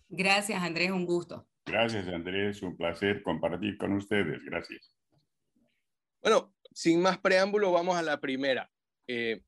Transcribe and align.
Gracias, 0.09 0.63
Andrés, 0.63 0.93
un 0.93 1.07
gusto. 1.07 1.49
Gracias, 1.67 2.07
Andrés, 2.07 2.63
un 2.63 2.77
placer 2.77 3.21
compartir 3.25 3.77
con 3.79 3.95
ustedes. 3.95 4.45
Gracias. 4.45 4.95
Bueno, 6.21 6.55
sin 6.75 7.01
más 7.01 7.19
preámbulo, 7.19 7.73
vamos 7.73 7.97
a 7.97 8.03
la 8.03 8.21
primera. 8.21 8.71
Eh, 9.07 9.43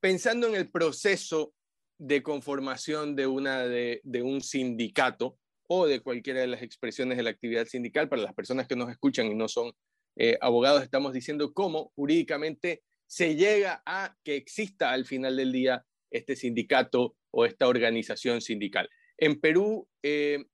pensando 0.00 0.48
en 0.48 0.54
el 0.54 0.70
proceso 0.70 1.54
de 1.98 2.22
conformación 2.22 3.14
de, 3.14 3.26
una, 3.26 3.66
de, 3.66 4.22
un 4.22 4.40
sindicato 4.40 5.38
o 5.68 5.86
de 5.86 6.00
cualquiera 6.00 6.40
de 6.40 6.46
las 6.46 6.62
expresiones 6.62 7.16
de 7.18 7.22
la 7.22 7.30
actividad 7.30 7.66
sindical, 7.66 8.08
para 8.08 8.22
las 8.22 8.34
personas 8.34 8.66
que 8.66 8.76
nos 8.76 8.90
escuchan 8.90 9.26
y 9.26 9.34
no 9.34 9.48
son 9.48 9.72
eh, 10.16 10.38
abogados, 10.40 10.82
estamos 10.82 11.12
diciendo 11.12 11.52
cómo 11.52 11.92
jurídicamente 11.94 12.82
se 13.06 13.36
llega 13.36 13.82
a 13.84 14.16
que 14.24 14.36
exista 14.36 14.92
al 14.92 15.04
final 15.04 15.36
del 15.36 15.52
día 15.52 15.84
este 16.10 16.36
sindicato 16.36 17.16
o 17.30 17.44
esta 17.44 17.68
organización 17.68 18.40
sindical. 18.40 18.88
En 19.18 19.40
Perú, 19.40 19.86
eh, 20.02 20.44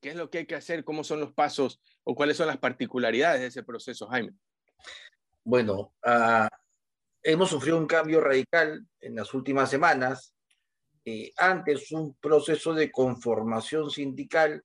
¿qué 0.00 0.10
es 0.10 0.16
lo 0.16 0.30
que 0.30 0.38
hay 0.38 0.46
que 0.46 0.56
hacer? 0.56 0.84
¿Cómo 0.84 1.04
son 1.04 1.20
los 1.20 1.32
pasos 1.32 1.80
o 2.04 2.14
cuáles 2.14 2.36
son 2.36 2.46
las 2.46 2.58
particularidades 2.58 3.40
de 3.40 3.46
ese 3.48 3.62
proceso, 3.62 4.06
Jaime? 4.08 4.34
Bueno, 5.44 5.94
ah, 6.02 6.48
hemos 7.22 7.50
sufrido 7.50 7.78
un 7.78 7.86
cambio 7.86 8.20
radical 8.20 8.86
en 9.00 9.14
las 9.16 9.34
últimas 9.34 9.70
semanas. 9.70 10.34
Eh, 11.04 11.32
antes, 11.36 11.90
un 11.92 12.14
proceso 12.14 12.74
de 12.74 12.90
conformación 12.90 13.90
sindical 13.90 14.64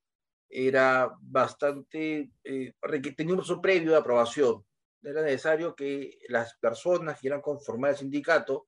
era 0.49 1.11
bastante, 1.19 2.31
eh, 2.43 2.73
tenía 3.15 3.33
un 3.33 3.39
proceso 3.39 3.61
previo 3.61 3.91
de 3.91 3.97
aprobación. 3.97 4.63
Era 5.03 5.21
necesario 5.21 5.75
que 5.75 6.17
las 6.29 6.55
personas 6.57 7.15
que 7.15 7.21
quieran 7.21 7.41
conformar 7.41 7.91
el 7.91 7.97
sindicato 7.97 8.67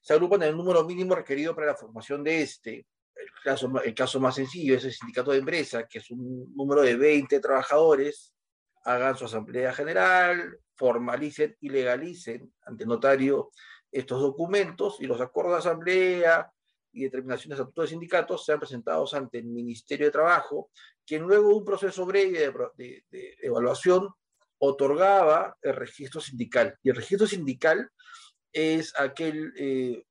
se 0.00 0.14
agrupan 0.14 0.42
en 0.42 0.50
el 0.50 0.56
número 0.56 0.84
mínimo 0.84 1.14
requerido 1.14 1.54
para 1.54 1.68
la 1.68 1.74
formación 1.74 2.22
de 2.24 2.42
este. 2.42 2.86
El 3.18 3.30
caso, 3.42 3.70
el 3.82 3.94
caso 3.94 4.20
más 4.20 4.36
sencillo 4.36 4.76
es 4.76 4.84
el 4.84 4.92
sindicato 4.92 5.32
de 5.32 5.38
empresa, 5.38 5.86
que 5.86 5.98
es 5.98 6.10
un 6.10 6.54
número 6.54 6.82
de 6.82 6.96
20 6.96 7.40
trabajadores, 7.40 8.32
hagan 8.84 9.16
su 9.16 9.24
asamblea 9.24 9.72
general, 9.72 10.58
formalicen 10.74 11.56
y 11.60 11.68
legalicen 11.68 12.52
ante 12.62 12.86
notario 12.86 13.50
estos 13.90 14.20
documentos 14.20 14.96
y 15.00 15.06
los 15.06 15.20
acuerdos 15.20 15.54
de 15.54 15.58
asamblea 15.58 16.50
y 16.92 17.04
determinaciones 17.04 17.58
de 17.58 17.62
estatuto 17.62 17.82
de 17.82 17.88
sindicatos 17.88 18.44
sean 18.44 18.58
presentados 18.58 19.14
ante 19.14 19.38
el 19.38 19.46
Ministerio 19.46 20.06
de 20.06 20.12
Trabajo, 20.12 20.70
quien 21.06 21.22
luego 21.22 21.48
de 21.48 21.54
un 21.54 21.64
proceso 21.64 22.06
breve 22.06 22.52
de, 22.76 23.36
evaluación 23.42 24.08
otorgaba 24.58 25.56
el 25.62 25.74
registro 25.74 26.20
sindical. 26.20 26.76
Y 26.82 26.90
el 26.90 26.96
registro 26.96 27.26
sindical 27.26 27.90
es 28.52 28.98
aquel 28.98 29.52
eh, 29.56 30.04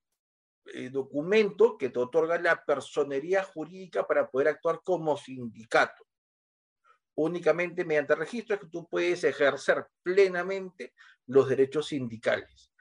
eh, 0.74 0.90
documento 0.90 1.78
que 1.78 1.90
te 1.90 2.00
otorga 2.00 2.38
la 2.40 2.64
personería 2.64 3.44
jurídica 3.44 4.06
para 4.06 4.30
poder 4.30 4.50
actuar 4.50 4.82
como 4.84 5.18
sindicato. 5.18 6.06
Únicamente 7.16 7.84
mediante 7.84 8.16
registro 8.16 8.56
es 8.56 8.62
que 8.62 8.68
tú 8.68 8.88
puedes 8.88 9.24
ejercer 9.24 9.86
plenamente 10.04 10.94
los 11.26 11.50
derechos 11.50 11.88
sindicales. 11.88 12.72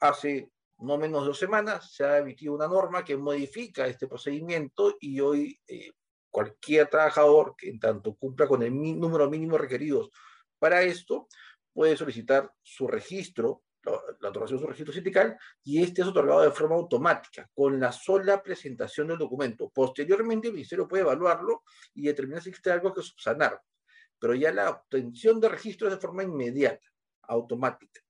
Hace 0.00 0.50
no 0.78 0.96
menos 0.96 1.22
de 1.22 1.28
dos 1.28 1.38
semanas 1.38 1.92
se 1.92 2.04
ha 2.04 2.18
emitido 2.18 2.54
una 2.54 2.68
norma 2.68 3.04
que 3.04 3.16
modifica 3.16 3.86
este 3.86 4.06
procedimiento 4.06 4.96
y 5.00 5.20
hoy 5.20 5.60
eh, 5.66 5.92
cualquier 6.30 6.88
trabajador 6.88 7.54
que 7.56 7.68
en 7.68 7.80
tanto 7.80 8.14
cumpla 8.14 8.46
con 8.46 8.62
el 8.62 8.72
número 8.74 9.28
mínimo 9.28 9.58
requeridos 9.58 10.10
para 10.58 10.82
esto 10.82 11.28
puede 11.72 11.96
solicitar 11.96 12.52
su 12.62 12.86
registro 12.86 13.62
la 14.20 14.28
otorgación 14.28 14.58
de 14.58 14.64
su 14.64 14.68
registro 14.68 14.92
sindical 14.92 15.38
y 15.64 15.82
este 15.82 16.02
es 16.02 16.08
otorgado 16.08 16.42
de 16.42 16.50
forma 16.50 16.76
automática, 16.76 17.48
con 17.54 17.78
la 17.78 17.92
sola 17.92 18.42
presentación 18.42 19.08
del 19.08 19.18
documento. 19.18 19.70
Posteriormente, 19.70 20.48
el 20.48 20.54
Ministerio 20.54 20.88
puede 20.88 21.02
evaluarlo 21.02 21.62
y 21.94 22.02
determinar 22.02 22.42
si 22.42 22.50
existe 22.50 22.70
algo 22.70 22.92
que 22.92 23.02
subsanar, 23.02 23.60
pero 24.18 24.34
ya 24.34 24.52
la 24.52 24.70
obtención 24.70 25.40
de 25.40 25.48
registro 25.48 25.88
es 25.88 25.94
de 25.94 26.00
forma 26.00 26.22
inmediata, 26.22 26.86
automática. 27.22 28.00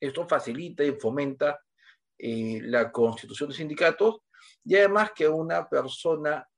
Esto 0.00 0.26
facilita 0.28 0.84
y 0.84 0.92
fomenta 0.92 1.60
eh, 2.18 2.60
la 2.62 2.92
constitución 2.92 3.48
de 3.48 3.56
sindicatos 3.56 4.20
y 4.64 4.76
además 4.76 5.12
que 5.14 5.28
una 5.28 5.68
persona 5.68 6.48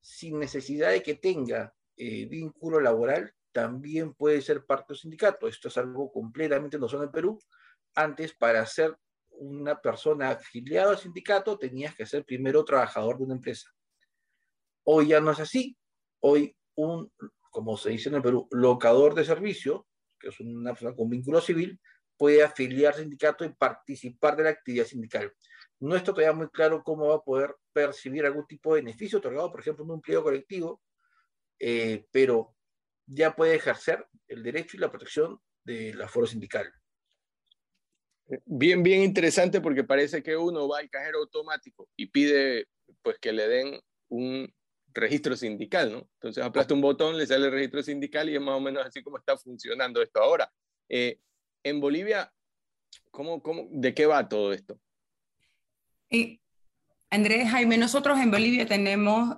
sin 0.00 0.38
necesidad 0.38 0.90
de 0.90 1.02
que 1.02 1.14
tenga 1.14 1.74
eh, 1.96 2.26
vínculo 2.26 2.80
laboral 2.80 3.34
también 3.52 4.14
puede 4.14 4.40
ser 4.40 4.64
parte 4.64 4.92
del 4.92 4.98
sindicato. 4.98 5.46
Esto 5.46 5.68
es 5.68 5.76
algo 5.76 6.10
completamente 6.10 6.78
no 6.78 6.88
solo 6.88 7.04
en 7.04 7.12
Perú. 7.12 7.38
Antes, 7.94 8.34
para 8.34 8.64
ser 8.66 8.96
una 9.30 9.80
persona 9.80 10.30
afiliada 10.30 10.90
al 10.90 10.98
sindicato, 10.98 11.58
tenías 11.58 11.94
que 11.94 12.06
ser 12.06 12.24
primero 12.24 12.64
trabajador 12.64 13.18
de 13.18 13.24
una 13.24 13.34
empresa. 13.34 13.70
Hoy 14.84 15.08
ya 15.08 15.20
no 15.20 15.30
es 15.30 15.40
así. 15.40 15.76
Hoy 16.20 16.56
un, 16.74 17.12
como 17.50 17.76
se 17.76 17.90
dice 17.90 18.08
en 18.08 18.16
el 18.16 18.22
Perú, 18.22 18.48
locador 18.50 19.14
de 19.14 19.24
servicio, 19.24 19.86
que 20.18 20.28
es 20.28 20.40
una 20.40 20.72
persona 20.72 20.96
con 20.96 21.10
vínculo 21.10 21.40
civil, 21.40 21.80
puede 22.16 22.42
afiliarse 22.42 23.00
al 23.00 23.04
sindicato 23.04 23.44
y 23.44 23.52
participar 23.52 24.36
de 24.36 24.44
la 24.44 24.50
actividad 24.50 24.86
sindical. 24.86 25.32
No 25.80 25.96
está 25.96 26.12
todavía 26.12 26.32
muy 26.32 26.48
claro 26.48 26.82
cómo 26.84 27.08
va 27.08 27.16
a 27.16 27.22
poder 27.22 27.56
percibir 27.72 28.24
algún 28.24 28.46
tipo 28.46 28.74
de 28.74 28.82
beneficio 28.82 29.18
otorgado, 29.18 29.50
por 29.50 29.60
ejemplo, 29.60 29.84
en 29.84 29.90
un 29.90 29.96
empleo 29.96 30.22
colectivo, 30.22 30.80
eh, 31.58 32.06
pero 32.12 32.54
ya 33.06 33.34
puede 33.34 33.54
ejercer 33.54 34.06
el 34.28 34.42
derecho 34.42 34.76
y 34.76 34.80
la 34.80 34.90
protección 34.90 35.38
del 35.64 36.00
aforo 36.00 36.26
sindical. 36.26 36.72
Bien, 38.46 38.82
bien 38.82 39.02
interesante 39.02 39.60
porque 39.60 39.84
parece 39.84 40.22
que 40.22 40.36
uno 40.36 40.68
va 40.68 40.78
al 40.78 40.90
cajero 40.90 41.18
automático 41.18 41.88
y 41.96 42.06
pide 42.06 42.66
pues 43.02 43.18
que 43.18 43.32
le 43.32 43.48
den 43.48 43.80
un 44.08 44.52
registro 44.94 45.36
sindical, 45.36 45.92
¿no? 45.92 46.08
Entonces 46.14 46.44
aplasta 46.44 46.74
un 46.74 46.80
botón, 46.80 47.16
le 47.16 47.26
sale 47.26 47.46
el 47.46 47.52
registro 47.52 47.82
sindical 47.82 48.28
y 48.28 48.36
es 48.36 48.40
más 48.40 48.56
o 48.56 48.60
menos 48.60 48.84
así 48.84 49.02
como 49.02 49.18
está 49.18 49.36
funcionando 49.36 50.02
esto 50.02 50.20
ahora. 50.20 50.50
Eh, 50.88 51.18
en 51.62 51.80
Bolivia, 51.80 52.32
¿cómo, 53.10 53.42
cómo, 53.42 53.68
¿de 53.70 53.94
qué 53.94 54.06
va 54.06 54.28
todo 54.28 54.52
esto? 54.52 54.78
Eh, 56.10 56.38
Andrés, 57.10 57.48
Jaime, 57.50 57.76
nosotros 57.78 58.18
en 58.18 58.30
Bolivia 58.30 58.66
tenemos 58.66 59.36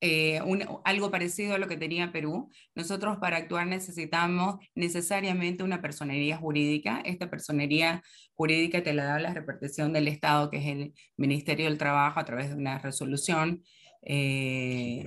eh, 0.00 0.40
algo 0.84 1.10
parecido 1.10 1.54
a 1.54 1.58
lo 1.58 1.68
que 1.68 1.76
tenía 1.76 2.12
Perú. 2.12 2.50
Nosotros 2.74 3.18
para 3.18 3.36
actuar 3.36 3.66
necesitamos 3.66 4.56
necesariamente 4.74 5.64
una 5.64 5.80
personería 5.82 6.36
jurídica. 6.36 7.00
Esta 7.04 7.30
personería 7.30 8.02
jurídica 8.34 8.82
te 8.82 8.94
la 8.94 9.04
da 9.04 9.18
la 9.18 9.34
repartición 9.34 9.92
del 9.92 10.08
Estado, 10.08 10.50
que 10.50 10.58
es 10.58 10.66
el 10.66 10.94
Ministerio 11.16 11.66
del 11.66 11.78
Trabajo, 11.78 12.20
a 12.20 12.24
través 12.24 12.50
de 12.50 12.56
una 12.56 12.78
resolución. 12.78 13.62
Eh, 14.02 15.04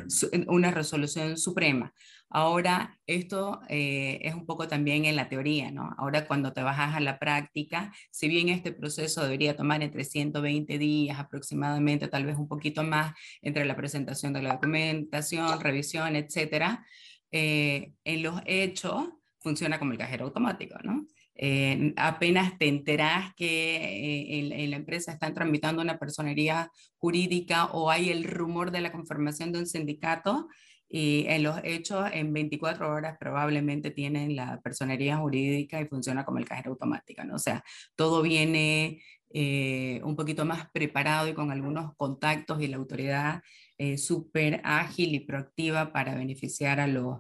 una 0.48 0.72
resolución 0.72 1.38
suprema. 1.38 1.94
Ahora, 2.34 2.98
esto 3.08 3.60
eh, 3.68 4.20
es 4.22 4.34
un 4.34 4.46
poco 4.46 4.68
también 4.68 5.04
en 5.04 5.18
la 5.18 5.28
teoría, 5.28 5.70
¿no? 5.70 5.94
Ahora 5.98 6.28
cuando 6.28 6.54
te 6.54 6.64
bajas 6.64 6.96
a 6.96 7.02
la 7.02 7.20
práctica, 7.20 7.92
si 8.10 8.30
bien 8.30 8.48
este 8.48 8.72
proceso 8.72 9.22
debería 9.22 9.58
tomar 9.58 9.84
entre 9.84 10.06
120 10.06 10.78
días 10.78 11.20
aproximadamente, 11.20 12.08
tal 12.08 12.26
vez 12.26 12.38
un 12.38 12.48
poquito 12.48 12.84
más, 12.84 13.14
entre 13.42 13.66
la 13.66 13.76
presentación 13.76 14.32
de 14.32 14.44
la 14.44 14.54
documentación, 14.54 15.60
revisión, 15.60 16.16
etcétera, 16.16 16.86
eh, 17.32 17.94
en 18.06 18.24
los 18.24 18.42
hechos 18.46 19.10
funciona 19.40 19.78
como 19.78 19.92
el 19.92 19.98
cajero 19.98 20.26
automático, 20.26 20.78
¿no? 20.84 21.06
Eh, 21.36 21.94
apenas 21.98 22.57
te 22.57 22.68
enteras 22.68 23.33
que 23.36 24.39
en, 24.39 24.69
la 24.69 24.75
empresa 24.75 25.12
están 25.12 25.33
tramitando 25.33 25.81
una 25.81 25.98
personería 25.98 26.69
jurídica 26.98 27.66
o 27.66 27.89
hay 27.89 28.10
el 28.10 28.25
rumor 28.25 28.72
de 28.72 28.81
la 28.81 28.92
conformación 28.92 29.51
de 29.51 29.60
un 29.60 29.68
sindicato, 29.68 30.48
y 30.94 31.25
en 31.30 31.44
los 31.44 31.57
hechos, 31.63 32.10
en 32.12 32.33
24 32.33 32.92
horas 32.94 33.16
probablemente 33.18 33.92
tienen 33.92 34.36
la 34.36 34.60
personería 34.60 35.18
jurídica 35.18 35.80
y 35.80 35.88
funciona 35.88 36.25
como 36.25 36.38
el 36.38 36.45
cajero 36.45 36.72
automático, 36.72 37.24
¿no? 37.24 37.36
O 37.36 37.39
sea, 37.39 37.63
todo 37.95 38.22
viene 38.22 39.01
eh, 39.34 40.01
un 40.04 40.18
poquito 40.18 40.44
más 40.44 40.69
preparado 40.72 41.30
y 41.30 41.34
con 41.34 41.50
algunos 41.50 41.95
contactos 41.95 42.62
y 42.62 42.68
la 42.68 42.75
autoridad 42.75 43.42
eh, 43.77 43.98
súper 43.98 44.60
ágil 44.66 45.16
y 45.16 45.22
proactiva 45.22 45.94
para 45.94 46.13
beneficiar 46.16 46.81
a 46.81 46.88
los, 46.88 47.19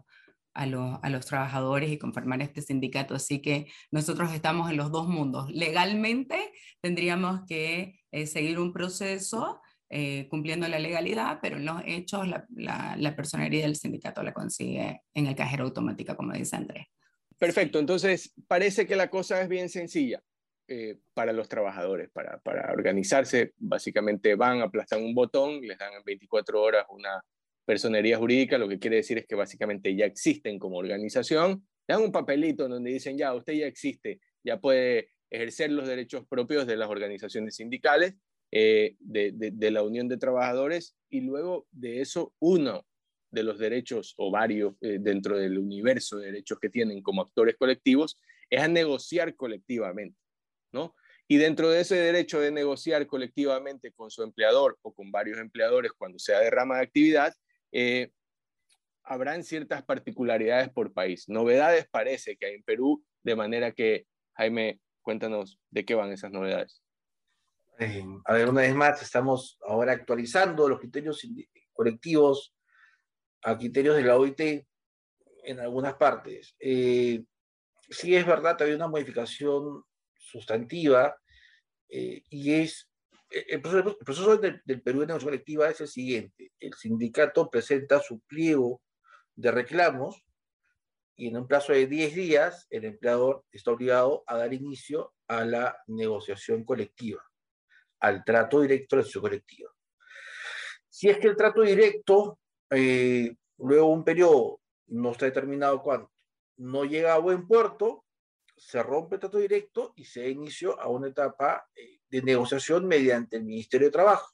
a, 0.53 0.65
los, 0.65 1.25
trabajadores 1.25 1.91
y 1.91 1.97
conformar 1.97 2.41
este 2.41 2.61
sindicato. 2.61 3.15
Así 3.15 3.41
que 3.41 3.67
nosotros 3.91 4.33
estamos 4.33 4.69
en 4.69 4.77
los 4.77 4.91
dos 4.91 5.07
mundos. 5.07 5.49
Legalmente 5.51 6.51
tendríamos 6.81 7.41
que 7.47 7.99
eh, 8.11 8.27
seguir 8.27 8.59
un 8.59 8.73
proceso 8.73 9.61
eh, 9.89 10.27
cumpliendo 10.29 10.67
la 10.67 10.79
legalidad, 10.79 11.39
pero 11.41 11.57
en 11.57 11.65
los 11.65 11.81
hechos 11.85 12.27
la, 12.27 12.45
la, 12.97 13.15
personería 13.15 13.63
del 13.63 13.75
sindicato 13.75 14.23
la 14.23 14.33
consigue 14.33 15.01
en 15.13 15.27
el 15.27 15.35
cajero 15.35 15.65
automático, 15.65 16.15
como 16.15 16.33
dice 16.33 16.55
Andrés. 16.55 16.87
Perfecto, 17.37 17.79
entonces 17.79 18.33
parece 18.47 18.85
que 18.85 18.95
la 18.95 19.09
cosa 19.09 19.41
es 19.41 19.49
bien 19.49 19.67
sencilla 19.67 20.21
eh, 20.67 20.99
para 21.13 21.33
los 21.33 21.49
trabajadores, 21.49 22.09
para, 22.11 22.37
para, 22.39 22.71
organizarse. 22.71 23.53
Básicamente 23.57 24.35
van, 24.35 24.61
aplastan 24.61 25.03
un 25.03 25.13
botón, 25.13 25.59
les 25.59 25.77
dan 25.77 25.93
en 25.93 26.03
24 26.05 26.61
horas 26.61 26.85
una 26.89 27.21
personería 27.65 28.17
jurídica, 28.17 28.57
lo 28.57 28.67
que 28.67 28.79
quiere 28.79 28.97
decir 28.97 29.17
es 29.17 29.25
que 29.25 29.35
básicamente 29.35 29.95
ya 29.95 30.05
existen 30.05 30.59
como 30.59 30.77
organización, 30.77 31.65
le 31.87 31.95
dan 31.95 32.03
un 32.03 32.11
papelito 32.11 32.67
donde 32.67 32.91
dicen, 32.91 33.17
ya, 33.17 33.33
usted 33.33 33.53
ya 33.53 33.67
existe, 33.67 34.19
ya 34.43 34.59
puede 34.59 35.09
ejercer 35.29 35.71
los 35.71 35.87
derechos 35.87 36.25
propios 36.27 36.67
de 36.67 36.77
las 36.77 36.89
organizaciones 36.89 37.55
sindicales 37.55 38.15
eh, 38.51 38.95
de, 38.99 39.71
la 39.71 39.81
Unión 39.81 40.09
de 40.09 40.17
Trabajadores 40.17 40.97
y 41.09 41.21
luego 41.21 41.67
de 41.71 42.01
eso 42.01 42.33
uno 42.39 42.85
de 43.31 43.43
los 43.43 43.57
derechos 43.57 44.13
o 44.17 44.29
varios 44.29 44.75
eh, 44.81 44.97
dentro 44.99 45.37
del 45.37 45.57
universo 45.57 46.17
de 46.17 46.27
derechos 46.27 46.59
que 46.59 46.69
tienen 46.69 47.01
como 47.01 47.21
actores 47.21 47.55
colectivos 47.55 48.19
es 48.49 48.61
a 48.61 48.67
negociar 48.67 49.35
colectivamente, 49.37 50.17
¿no? 50.73 50.95
Y 51.29 51.37
dentro 51.37 51.69
de 51.69 51.79
ese 51.79 51.95
derecho 51.95 52.41
de 52.41 52.51
negociar 52.51 53.07
colectivamente 53.07 53.93
con 53.93 54.11
su 54.11 54.21
empleador 54.21 54.77
o 54.81 54.93
con 54.93 55.11
varios 55.11 55.39
empleadores 55.39 55.93
cuando 55.93 56.19
sea 56.19 56.41
de 56.41 56.49
rama 56.49 56.75
de 56.75 56.83
actividad, 56.83 57.33
eh, 57.71 58.11
habrán 59.03 59.43
ciertas 59.43 59.83
particularidades 59.83 60.69
por 60.69 60.93
país. 60.93 61.27
Novedades 61.27 61.87
parece 61.89 62.37
que 62.37 62.45
hay 62.45 62.55
en 62.55 62.63
Perú, 62.63 63.03
de 63.23 63.35
manera 63.35 63.71
que, 63.71 64.05
Jaime, 64.33 64.79
cuéntanos 65.01 65.59
de 65.69 65.85
qué 65.85 65.95
van 65.95 66.11
esas 66.11 66.31
novedades. 66.31 66.81
Eh, 67.79 68.05
a 68.25 68.33
ver, 68.33 68.49
una 68.49 68.61
vez 68.61 68.75
más, 68.75 69.01
estamos 69.01 69.57
ahora 69.67 69.93
actualizando 69.93 70.69
los 70.69 70.79
criterios 70.79 71.27
colectivos 71.73 72.55
a 73.43 73.57
criterios 73.57 73.95
de 73.95 74.03
la 74.03 74.17
OIT 74.17 74.67
en 75.43 75.59
algunas 75.59 75.95
partes. 75.95 76.55
Eh, 76.59 77.23
sí 77.89 78.15
es 78.15 78.25
verdad, 78.25 78.61
había 78.61 78.75
una 78.75 78.87
modificación 78.87 79.83
sustantiva 80.13 81.17
eh, 81.89 82.23
y 82.29 82.53
es 82.53 82.90
el 83.31 83.61
proceso, 83.61 84.37
del, 84.37 84.61
Perú 84.81 84.99
de 84.99 85.07
negociación 85.07 85.31
colectiva 85.31 85.69
es 85.69 85.81
el 85.81 85.87
siguiente. 85.87 86.51
El 86.59 86.73
sindicato 86.73 87.49
presenta 87.49 87.99
su 87.99 88.19
pliego 88.21 88.81
de 89.35 89.51
reclamos 89.51 90.23
y 91.15 91.27
en 91.27 91.37
un 91.37 91.47
plazo 91.47 91.73
de 91.73 91.87
10 91.87 92.15
días 92.15 92.67
el 92.69 92.85
empleador 92.85 93.45
está 93.51 93.71
obligado 93.71 94.23
a 94.27 94.37
dar 94.37 94.53
inicio 94.53 95.13
a 95.27 95.45
la 95.45 95.77
negociación 95.87 96.63
colectiva 96.63 97.23
al 98.01 98.23
trato 98.23 98.61
directo 98.61 98.95
de 98.95 99.01
la 99.01 99.05
sociedad 99.05 99.21
colectiva. 99.21 99.69
Si 100.89 101.07
es 101.07 101.17
que 101.19 101.27
el 101.27 101.35
trato 101.35 101.61
directo, 101.61 102.39
eh, 102.71 103.35
luego 103.59 103.85
un 103.85 104.03
periodo, 104.03 104.59
no 104.87 105.11
está 105.11 105.25
determinado 105.25 105.81
cuánto, 105.81 106.11
no 106.57 106.83
llega 106.83 107.13
a 107.13 107.19
buen 107.19 107.47
puerto, 107.47 108.03
se 108.61 108.83
rompe 108.83 109.15
el 109.15 109.21
trato 109.21 109.39
directo 109.39 109.91
y 109.95 110.05
se 110.05 110.29
inició 110.29 110.79
a 110.79 110.87
una 110.87 111.07
etapa 111.07 111.67
eh, 111.75 111.99
de 112.07 112.21
negociación 112.21 112.87
mediante 112.87 113.37
el 113.37 113.43
Ministerio 113.43 113.87
de 113.87 113.91
Trabajo. 113.91 114.31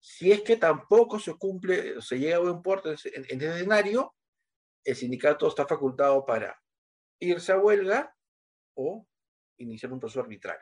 Si 0.00 0.32
es 0.32 0.42
que 0.42 0.56
tampoco 0.56 1.20
se 1.20 1.34
cumple, 1.34 2.02
se 2.02 2.18
llega 2.18 2.36
a 2.36 2.40
buen 2.40 2.62
puerto 2.62 2.90
en, 2.90 2.94
ese 2.96 3.14
escenario, 3.30 4.16
el 4.82 4.96
sindicato 4.96 5.46
está 5.46 5.66
facultado 5.66 6.26
para 6.26 6.60
irse 7.20 7.52
a 7.52 7.58
huelga 7.58 8.12
o 8.74 9.06
iniciar 9.58 9.92
un 9.92 10.00
proceso 10.00 10.20
arbitral. 10.20 10.58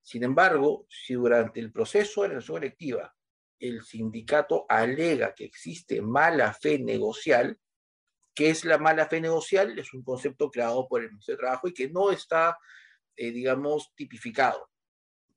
Sin 0.00 0.24
embargo, 0.24 0.86
si 0.88 1.12
durante 1.12 1.60
el 1.60 1.70
proceso 1.70 2.22
de 2.22 2.28
negociación 2.28 2.56
colectiva 2.56 3.14
el 3.58 3.82
sindicato 3.82 4.64
alega 4.66 5.34
que 5.34 5.44
existe 5.44 6.00
mala 6.00 6.54
fe 6.54 6.78
negocial, 6.78 7.60
¿qué 8.34 8.50
es 8.50 8.64
la 8.64 8.78
mala 8.78 9.06
fe 9.06 9.20
negocial? 9.20 9.78
Es 9.78 9.92
un 9.94 10.02
concepto 10.02 10.50
creado 10.50 10.86
por 10.88 11.02
el 11.02 11.08
Ministerio 11.08 11.36
de 11.36 11.42
Trabajo 11.42 11.68
y 11.68 11.74
que 11.74 11.88
no 11.90 12.10
está, 12.10 12.58
eh, 13.16 13.30
digamos, 13.30 13.92
tipificado. 13.94 14.70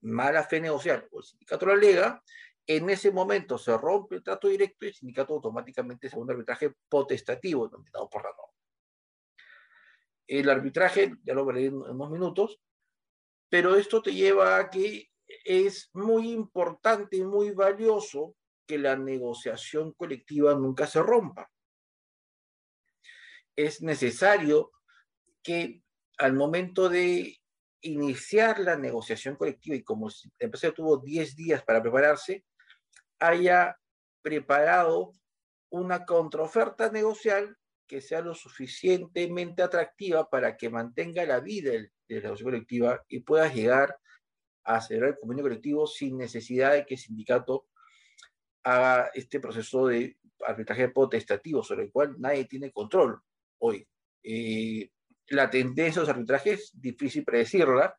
Mala 0.02 0.44
fe 0.44 0.62
negocial, 0.62 1.08
o 1.12 1.20
el 1.20 1.24
sindicato 1.24 1.66
lo 1.66 1.74
alega, 1.74 2.22
en 2.68 2.90
ese 2.90 3.12
momento 3.12 3.58
se 3.58 3.78
rompe 3.78 4.16
el 4.16 4.24
trato 4.24 4.48
directo 4.48 4.86
y 4.86 4.90
el 4.90 4.96
sindicato 4.96 5.34
automáticamente 5.34 6.10
se 6.10 6.18
un 6.18 6.30
arbitraje 6.30 6.74
potestativo, 6.90 7.68
denominado 7.68 8.10
por 8.10 8.24
la 8.24 8.30
norma. 8.30 8.54
El 10.28 10.50
arbitraje, 10.50 11.16
ya 11.24 11.34
lo 11.36 11.46
veré 11.46 11.66
en 11.66 11.76
unos 11.76 12.10
minutos, 12.10 12.60
pero 13.50 13.76
esto 13.76 14.02
te 14.02 14.14
lleva 14.14 14.58
a 14.58 14.70
que 14.70 15.12
es 15.44 15.92
muy 15.94 16.32
importante 16.32 17.18
y 17.18 17.24
muy 17.24 17.52
valioso 17.52 18.36
que 18.66 18.80
la 18.80 18.96
negociación 18.96 19.94
colectiva 19.94 20.56
nunca 20.56 20.88
se 20.88 21.02
rompa. 21.02 21.52
Es 23.56 23.82
necesario 23.82 24.72
que 25.44 25.82
al 26.18 26.34
momento 26.34 26.90
de 26.90 27.38
iniciar 27.82 28.60
la 28.60 28.76
negociación 28.76 29.36
colectiva 29.36 29.76
y 29.76 29.84
como 29.84 30.10
la 30.10 30.16
empresa 30.40 30.72
tuvo 30.72 30.98
10 30.98 31.36
días 31.36 31.64
para 31.64 31.82
prepararse, 31.82 32.44
haya 33.20 33.78
preparado 34.22 35.14
una 35.70 36.06
contraoferta 36.06 36.90
negocial 36.90 37.58
que 37.88 38.02
sea 38.02 38.22
lo 38.22 38.34
suficientemente 38.34 39.62
atractiva 39.62 40.30
para 40.30 40.58
que 40.58 40.70
mantenga 40.70 41.26
la 41.26 41.40
vida 41.40 41.72
de 41.72 41.80
la 41.82 42.22
negociación 42.22 42.52
colectiva 42.52 43.04
y 43.08 43.20
pueda 43.20 43.52
llegar 43.52 43.96
a 44.64 44.82
cerrar 44.82 45.10
el 45.10 45.20
convenio 45.20 45.44
colectivo 45.44 45.86
sin 45.86 46.18
necesidad 46.18 46.74
de 46.74 46.86
que 46.86 46.96
el 46.96 47.00
sindicato 47.00 47.68
haga 48.64 49.12
este 49.14 49.40
proceso 49.40 49.86
de 49.86 50.18
arbitraje 50.46 50.90
potestativo 50.90 51.64
sobre 51.64 51.84
el 51.84 51.92
cual 51.92 52.16
nadie 52.20 52.46
tiene 52.46 52.72
control 52.72 53.22
hoy. 53.60 53.88
Eh, 54.24 54.90
la 55.28 55.50
tendencia 55.50 56.02
de 56.02 56.08
los 56.08 56.16
arbitrajes 56.16 56.60
es 56.60 56.82
difícil 56.82 57.24
predecirla. 57.24 57.98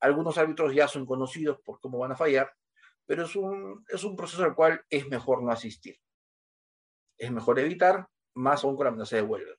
Algunos 0.00 0.36
árbitros 0.38 0.74
ya 0.74 0.88
son 0.88 1.06
conocidos 1.06 1.58
por 1.64 1.80
cómo 1.80 1.98
van 1.98 2.12
a 2.12 2.16
fallar, 2.16 2.52
pero 3.06 3.24
es 3.24 3.36
un, 3.36 3.84
es 3.88 4.04
un 4.04 4.16
proceso 4.16 4.44
al 4.44 4.54
cual 4.54 4.84
es 4.90 5.08
mejor 5.08 5.42
no 5.42 5.50
asistir. 5.50 5.96
Es 7.16 7.30
mejor 7.30 7.58
evitar 7.58 8.08
más 8.34 8.62
aún 8.64 8.76
con 8.76 8.84
la 8.84 8.90
amenaza 8.90 9.16
de 9.16 9.22
huelga, 9.22 9.54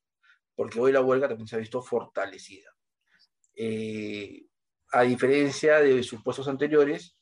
porque 0.56 0.80
hoy 0.80 0.92
la 0.92 1.02
huelga 1.02 1.28
también 1.28 1.48
se 1.48 1.56
ha 1.56 1.60
visto 1.60 1.82
fortalecida. 1.82 2.70
Eh, 3.56 4.46
a 4.92 5.02
diferencia 5.02 5.80
de 5.80 6.04
supuestos 6.04 6.48
anteriores, 6.48 7.18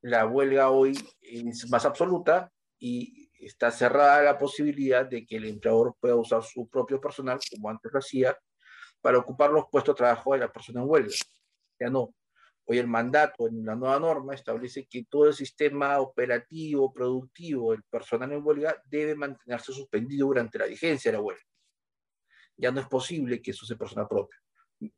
la 0.00 0.26
huelga 0.26 0.70
hoy 0.70 0.96
es 1.20 1.68
más 1.70 1.84
absoluta 1.84 2.52
y 2.78 3.27
está 3.38 3.70
cerrada 3.70 4.22
la 4.22 4.38
posibilidad 4.38 5.06
de 5.06 5.24
que 5.26 5.36
el 5.36 5.44
empleador 5.46 5.94
pueda 6.00 6.16
usar 6.16 6.42
su 6.42 6.68
propio 6.68 7.00
personal, 7.00 7.38
como 7.50 7.70
antes 7.70 7.92
lo 7.92 7.98
hacía, 7.98 8.36
para 9.00 9.18
ocupar 9.18 9.50
los 9.50 9.64
puestos 9.70 9.94
de 9.94 9.98
trabajo 9.98 10.32
de 10.32 10.40
la 10.40 10.52
persona 10.52 10.80
en 10.80 10.88
huelga. 10.88 11.14
Ya 11.80 11.88
no. 11.90 12.14
Hoy 12.64 12.78
el 12.78 12.86
mandato 12.86 13.48
en 13.48 13.64
la 13.64 13.74
nueva 13.74 13.98
norma 13.98 14.34
establece 14.34 14.86
que 14.86 15.06
todo 15.08 15.28
el 15.28 15.34
sistema 15.34 15.98
operativo, 16.00 16.92
productivo, 16.92 17.72
el 17.72 17.82
personal 17.84 18.32
en 18.32 18.44
huelga 18.44 18.82
debe 18.84 19.14
mantenerse 19.14 19.72
suspendido 19.72 20.26
durante 20.26 20.58
la 20.58 20.66
vigencia 20.66 21.10
de 21.10 21.16
la 21.16 21.22
huelga. 21.22 21.42
Ya 22.56 22.70
no 22.70 22.80
es 22.80 22.86
posible 22.86 23.40
que 23.40 23.52
eso 23.52 23.64
sea 23.64 23.78
persona 23.78 24.06
propia. 24.06 24.38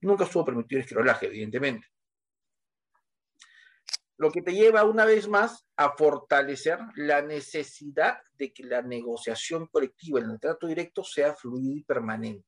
Nunca 0.00 0.24
estuvo 0.24 0.44
permitido 0.44 0.80
el 0.80 0.84
escrolaje, 0.84 1.26
evidentemente. 1.26 1.86
Lo 4.20 4.30
que 4.30 4.42
te 4.42 4.52
lleva 4.52 4.84
una 4.84 5.06
vez 5.06 5.28
más 5.28 5.66
a 5.76 5.96
fortalecer 5.96 6.78
la 6.94 7.22
necesidad 7.22 8.18
de 8.34 8.52
que 8.52 8.64
la 8.64 8.82
negociación 8.82 9.66
colectiva 9.68 10.20
en 10.20 10.28
el 10.28 10.38
trato 10.38 10.66
directo 10.66 11.02
sea 11.02 11.34
fluida 11.34 11.78
y 11.78 11.84
permanente. 11.84 12.46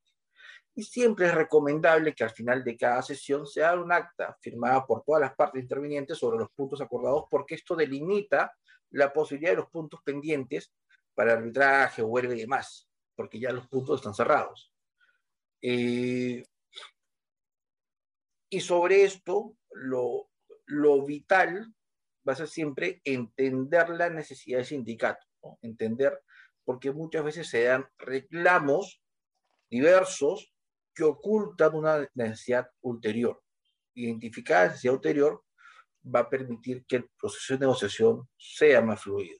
Y 0.74 0.82
siempre 0.82 1.28
es 1.28 1.34
recomendable 1.34 2.14
que 2.14 2.24
al 2.24 2.30
final 2.30 2.62
de 2.62 2.76
cada 2.76 3.00
sesión 3.00 3.46
se 3.46 3.64
haga 3.64 3.80
un 3.80 3.90
acta 3.90 4.36
firmada 4.42 4.84
por 4.84 5.02
todas 5.02 5.22
las 5.22 5.34
partes 5.34 5.62
intervinientes 5.62 6.18
sobre 6.18 6.40
los 6.40 6.50
puntos 6.50 6.82
acordados, 6.82 7.24
porque 7.30 7.54
esto 7.54 7.74
delimita 7.74 8.54
la 8.90 9.10
posibilidad 9.10 9.52
de 9.52 9.62
los 9.62 9.70
puntos 9.70 10.02
pendientes 10.04 10.74
para 11.14 11.32
arbitraje, 11.32 12.02
huelga 12.02 12.34
y 12.34 12.40
demás, 12.40 12.86
porque 13.16 13.40
ya 13.40 13.50
los 13.50 13.66
puntos 13.68 14.00
están 14.00 14.12
cerrados. 14.12 14.74
Eh, 15.62 16.44
y 18.50 18.60
sobre 18.60 19.04
esto, 19.04 19.56
lo, 19.70 20.31
lo 20.66 21.04
vital 21.04 21.72
va 22.26 22.34
a 22.34 22.36
ser 22.36 22.48
siempre 22.48 23.00
entender 23.04 23.90
la 23.90 24.10
necesidad 24.10 24.58
del 24.58 24.66
sindicato, 24.66 25.26
entender, 25.60 26.20
porque 26.64 26.92
muchas 26.92 27.24
veces 27.24 27.48
se 27.48 27.64
dan 27.64 27.86
reclamos 27.98 29.02
diversos 29.68 30.52
que 30.94 31.04
ocultan 31.04 31.74
una 31.74 32.08
necesidad 32.14 32.68
ulterior. 32.80 33.42
Identificar 33.94 34.62
la 34.62 34.68
necesidad 34.68 34.94
ulterior 34.94 35.42
va 36.04 36.20
a 36.20 36.30
permitir 36.30 36.84
que 36.86 36.96
el 36.96 37.10
proceso 37.18 37.54
de 37.54 37.60
negociación 37.60 38.28
sea 38.36 38.82
más 38.82 39.02
fluido. 39.02 39.38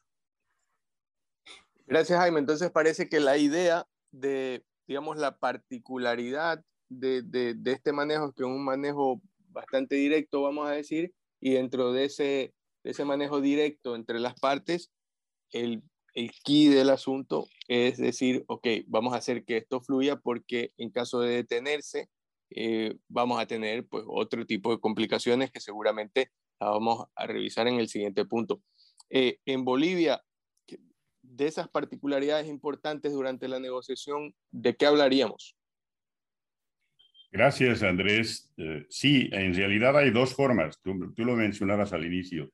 Gracias, 1.86 2.18
Jaime. 2.18 2.38
Entonces 2.38 2.70
parece 2.70 3.08
que 3.08 3.20
la 3.20 3.36
idea 3.36 3.86
de, 4.10 4.64
digamos, 4.86 5.18
la 5.18 5.36
particularidad 5.38 6.64
de, 6.88 7.22
de, 7.22 7.54
de 7.54 7.72
este 7.72 7.92
manejo 7.92 8.32
que 8.32 8.42
es 8.42 8.48
un 8.48 8.64
manejo 8.64 9.20
bastante 9.52 9.96
directo, 9.96 10.42
vamos 10.42 10.68
a 10.68 10.72
decir, 10.72 11.12
y 11.40 11.52
dentro 11.52 11.92
de 11.92 12.04
ese, 12.04 12.54
de 12.84 12.90
ese 12.90 13.04
manejo 13.04 13.40
directo 13.40 13.96
entre 13.96 14.20
las 14.20 14.38
partes, 14.38 14.92
el, 15.50 15.82
el 16.14 16.32
key 16.44 16.68
del 16.68 16.90
asunto 16.90 17.46
es 17.68 17.96
decir, 17.96 18.44
ok, 18.48 18.66
vamos 18.86 19.14
a 19.14 19.16
hacer 19.16 19.44
que 19.44 19.56
esto 19.56 19.80
fluya 19.80 20.16
porque 20.16 20.72
en 20.76 20.90
caso 20.90 21.20
de 21.20 21.36
detenerse, 21.36 22.08
eh, 22.50 22.96
vamos 23.08 23.40
a 23.40 23.46
tener 23.46 23.86
pues 23.86 24.04
otro 24.06 24.44
tipo 24.44 24.72
de 24.72 24.78
complicaciones 24.78 25.50
que 25.50 25.60
seguramente 25.60 26.30
vamos 26.60 27.06
a 27.14 27.26
revisar 27.26 27.66
en 27.68 27.76
el 27.76 27.88
siguiente 27.88 28.24
punto. 28.26 28.62
Eh, 29.08 29.38
en 29.46 29.64
Bolivia, 29.64 30.22
de 31.22 31.46
esas 31.46 31.68
particularidades 31.68 32.46
importantes 32.46 33.12
durante 33.12 33.48
la 33.48 33.58
negociación, 33.58 34.34
¿de 34.50 34.76
qué 34.76 34.86
hablaríamos? 34.86 35.56
Gracias, 37.32 37.82
Andrés. 37.82 38.52
Eh, 38.58 38.84
sí, 38.90 39.30
en 39.32 39.54
realidad 39.54 39.96
hay 39.96 40.10
dos 40.10 40.34
formas. 40.34 40.78
Tú, 40.82 40.92
lo 41.16 41.34
mencionabas 41.34 41.94
al 41.94 42.04
inicio. 42.04 42.52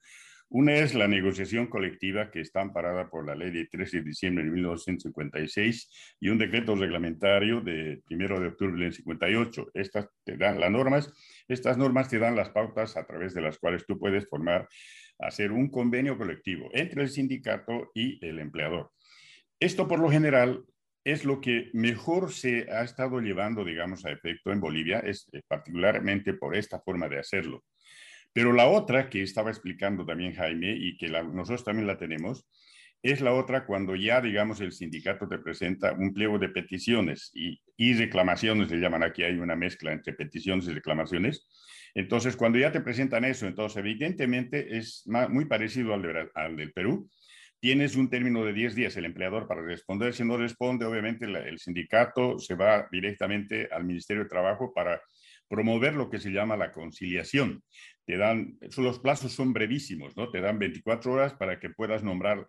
Una 0.50 0.76
es 0.76 0.94
la 0.94 1.08
negociación 1.08 1.66
colectiva 1.66 2.30
que 2.30 2.40
está 2.40 2.60
amparada 2.60 3.10
por 3.10 3.26
la 3.26 3.34
ley 3.34 3.50
de 3.50 3.66
13 3.66 3.98
de 3.98 4.02
diciembre 4.04 4.44
de 4.44 4.52
1956 4.52 6.16
y 6.20 6.28
un 6.28 6.38
decreto 6.38 6.76
reglamentario 6.76 7.60
de 7.60 8.02
1 8.08 8.40
de 8.40 8.46
octubre 8.46 8.84
del 8.84 8.92
58. 8.92 9.72
Estas 9.74 10.10
te 10.22 10.36
dan 10.36 10.60
las 10.60 10.70
normas, 10.70 11.12
estas 11.48 11.76
normas 11.76 12.08
te 12.08 12.20
dan 12.20 12.36
las 12.36 12.50
pautas 12.50 12.96
a 12.96 13.04
través 13.04 13.34
de 13.34 13.40
las 13.40 13.58
cuales 13.58 13.84
tú 13.84 13.98
puedes 13.98 14.28
formar, 14.28 14.68
hacer 15.18 15.50
un 15.50 15.70
convenio 15.70 16.16
colectivo 16.16 16.70
entre 16.72 17.02
el 17.02 17.08
sindicato 17.08 17.90
y 17.94 18.24
el 18.24 18.38
empleador. 18.38 18.92
Esto 19.58 19.88
por 19.88 19.98
lo 19.98 20.08
general 20.08 20.64
es 21.12 21.24
lo 21.24 21.40
que 21.40 21.70
mejor 21.72 22.32
se 22.32 22.70
ha 22.70 22.82
estado 22.82 23.20
llevando, 23.20 23.64
digamos, 23.64 24.04
a 24.04 24.10
efecto 24.10 24.52
en 24.52 24.60
Bolivia, 24.60 24.98
es 24.98 25.28
eh, 25.32 25.40
particularmente 25.46 26.34
por 26.34 26.54
esta 26.54 26.80
forma 26.80 27.08
de 27.08 27.18
hacerlo. 27.18 27.64
Pero 28.32 28.52
la 28.52 28.68
otra 28.68 29.08
que 29.08 29.22
estaba 29.22 29.50
explicando 29.50 30.04
también 30.04 30.34
Jaime 30.34 30.76
y 30.76 30.96
que 30.98 31.08
nosotros 31.08 31.64
también 31.64 31.86
la 31.86 31.96
tenemos, 31.96 32.46
es 33.02 33.20
la 33.20 33.32
otra 33.32 33.64
cuando 33.64 33.94
ya, 33.94 34.20
digamos, 34.20 34.60
el 34.60 34.72
sindicato 34.72 35.28
te 35.28 35.38
presenta 35.38 35.92
un 35.92 36.12
pliego 36.12 36.38
de 36.38 36.48
peticiones 36.48 37.30
y, 37.32 37.60
reclamaciones, 37.94 38.70
le 38.70 38.78
llaman 38.78 39.02
aquí, 39.02 39.22
hay 39.22 39.38
una 39.38 39.56
mezcla 39.56 39.92
entre 39.92 40.12
peticiones 40.12 40.66
y 40.66 40.74
reclamaciones. 40.74 41.46
Entonces, 41.94 42.36
cuando 42.36 42.58
ya 42.58 42.72
te 42.72 42.80
presentan 42.80 43.24
eso, 43.24 43.46
entonces 43.46 43.78
evidentemente 43.78 44.76
es 44.76 45.04
muy 45.06 45.46
parecido 45.46 45.94
al 45.94 46.56
del 46.56 46.72
Perú, 46.72 47.08
tienes 47.60 47.96
un 47.96 48.08
término 48.08 48.44
de 48.44 48.52
10 48.52 48.74
días 48.74 48.96
el 48.96 49.04
empleador 49.04 49.46
para 49.46 49.62
responder. 49.62 50.14
Si 50.14 50.24
no 50.24 50.36
responde, 50.36 50.84
obviamente 50.84 51.26
el 51.26 51.58
sindicato 51.58 52.38
se 52.38 52.54
va 52.54 52.88
directamente 52.90 53.68
al 53.70 53.84
Ministerio 53.84 54.24
de 54.24 54.28
Trabajo 54.28 54.72
para 54.72 55.00
promover 55.48 55.94
lo 55.94 56.10
que 56.10 56.20
se 56.20 56.30
llama 56.30 56.56
la 56.56 56.72
conciliación. 56.72 57.62
Te 58.04 58.16
dan, 58.16 58.58
los 58.76 58.98
plazos 59.00 59.32
son 59.32 59.52
brevísimos, 59.52 60.16
¿no? 60.16 60.30
Te 60.30 60.40
dan 60.40 60.58
24 60.58 61.12
horas 61.12 61.34
para 61.34 61.58
que 61.58 61.70
puedas 61.70 62.02
nombrar 62.02 62.46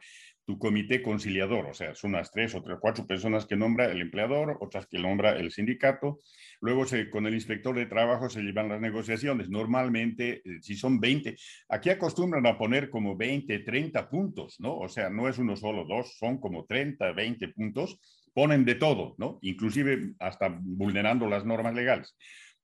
tu 0.50 0.58
comité 0.58 1.03
conciliador, 1.03 1.68
o 1.68 1.75
sea, 1.75 1.94
son 1.94 2.15
unas 2.15 2.32
tres 2.32 2.56
o 2.56 2.63
tres, 2.63 2.79
cuatro 2.82 3.06
personas 3.06 3.46
que 3.46 3.56
nombra 3.56 3.86
el 3.86 4.01
empleador, 4.01 4.58
otras 4.62 4.88
que 4.88 4.98
nombra 4.98 5.38
el 5.38 5.51
sindicato. 5.51 6.22
Luego 6.60 6.88
se, 6.88 7.12
con 7.12 7.27
el 7.27 7.36
inspector 7.36 7.75
de 7.75 7.86
trabajo 7.86 8.32
se 8.32 8.41
llevan 8.41 8.68
las 8.68 8.82
negociaciones. 8.82 9.48
Normalmente, 9.51 10.41
eh, 10.44 10.58
si 10.62 10.75
son 10.75 11.00
20, 11.00 11.36
aquí 11.70 11.91
acostumbran 11.91 12.48
a 12.48 12.58
poner 12.58 12.89
como 12.89 13.15
20, 13.15 13.60
30 13.60 14.10
puntos, 14.10 14.60
¿no? 14.60 14.75
O 14.75 14.89
sea, 14.89 15.12
no 15.12 15.29
es 15.29 15.38
uno 15.38 15.56
solo, 15.56 15.86
dos, 15.86 16.18
son 16.18 16.39
como 16.39 16.65
30, 16.65 17.12
20 17.12 17.50
puntos. 17.50 18.00
Ponen 18.34 18.65
de 18.65 18.74
todo, 18.74 19.13
¿no? 19.20 19.38
Inclusive 19.44 20.13
hasta 20.18 20.58
vulnerando 20.60 21.27
las 21.27 21.46
normas 21.46 21.75
legales. 21.75 22.15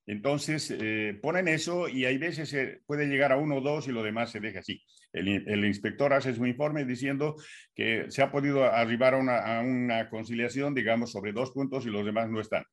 Entonces, 0.06 0.72
eh, 0.80 1.18
ponen 1.20 1.48
eso 1.48 1.88
y 1.88 2.04
hay 2.04 2.16
veces 2.16 2.48
se 2.48 2.80
puede 2.86 3.06
llegar 3.06 3.32
a 3.32 3.36
uno 3.36 3.56
o 3.56 3.60
dos 3.60 3.88
y 3.88 3.92
lo 3.92 4.04
demás 4.04 4.30
se 4.30 4.40
deja 4.40 4.60
así. 4.60 4.80
El, 5.12 5.64
inspector 5.64 6.12
hace 6.12 6.34
su 6.34 6.46
informe 6.46 6.84
diciendo 6.84 7.36
que 7.74 8.04
se 8.10 8.22
ha 8.22 8.30
podido 8.30 8.64
arribar 8.64 9.14
a 9.14 9.60
una, 9.60 10.08
conciliación, 10.10 10.74
digamos, 10.74 11.10
sobre 11.10 11.32
dos 11.32 11.52
puntos 11.52 11.86
y 11.86 11.90
los 11.90 12.04
demás 12.04 12.30
no 12.30 12.40
están. 12.40 12.64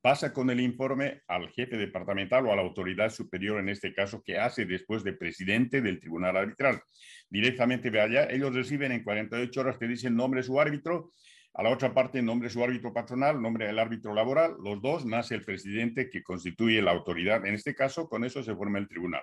Pasa 0.00 0.32
con 0.32 0.48
el 0.48 0.60
informe 0.60 1.22
al 1.26 1.50
jefe 1.50 1.76
departamental 1.76 2.46
o 2.46 2.52
a 2.52 2.56
la 2.56 2.62
autoridad 2.62 3.10
superior, 3.10 3.58
en 3.58 3.68
este 3.68 3.92
caso, 3.92 4.22
que 4.24 4.38
hace 4.38 4.64
después 4.64 5.02
de 5.02 5.12
presidente 5.12 5.82
del 5.82 5.98
tribunal 5.98 6.36
arbitral. 6.36 6.80
Directamente 7.28 7.90
ve 7.90 8.00
allá, 8.00 8.28
ellos 8.30 8.54
reciben 8.54 8.92
en 8.92 9.02
48 9.02 9.60
horas 9.60 9.76
que 9.76 9.88
dicen 9.88 10.14
nombre 10.14 10.42
su 10.44 10.58
árbitro, 10.60 11.12
a 11.58 11.62
la 11.64 11.70
otra 11.70 11.92
parte 11.92 12.22
nombre 12.22 12.48
su 12.50 12.62
árbitro 12.62 12.92
patronal, 12.92 13.42
nombre 13.42 13.66
del 13.66 13.80
árbitro 13.80 14.14
laboral, 14.14 14.54
los 14.62 14.80
dos, 14.80 15.04
nace 15.04 15.34
el 15.34 15.44
presidente 15.44 16.08
que 16.08 16.22
constituye 16.22 16.80
la 16.80 16.92
autoridad. 16.92 17.44
En 17.44 17.54
este 17.54 17.74
caso, 17.74 18.08
con 18.08 18.24
eso 18.24 18.44
se 18.44 18.54
forma 18.54 18.78
el 18.78 18.86
tribunal. 18.86 19.22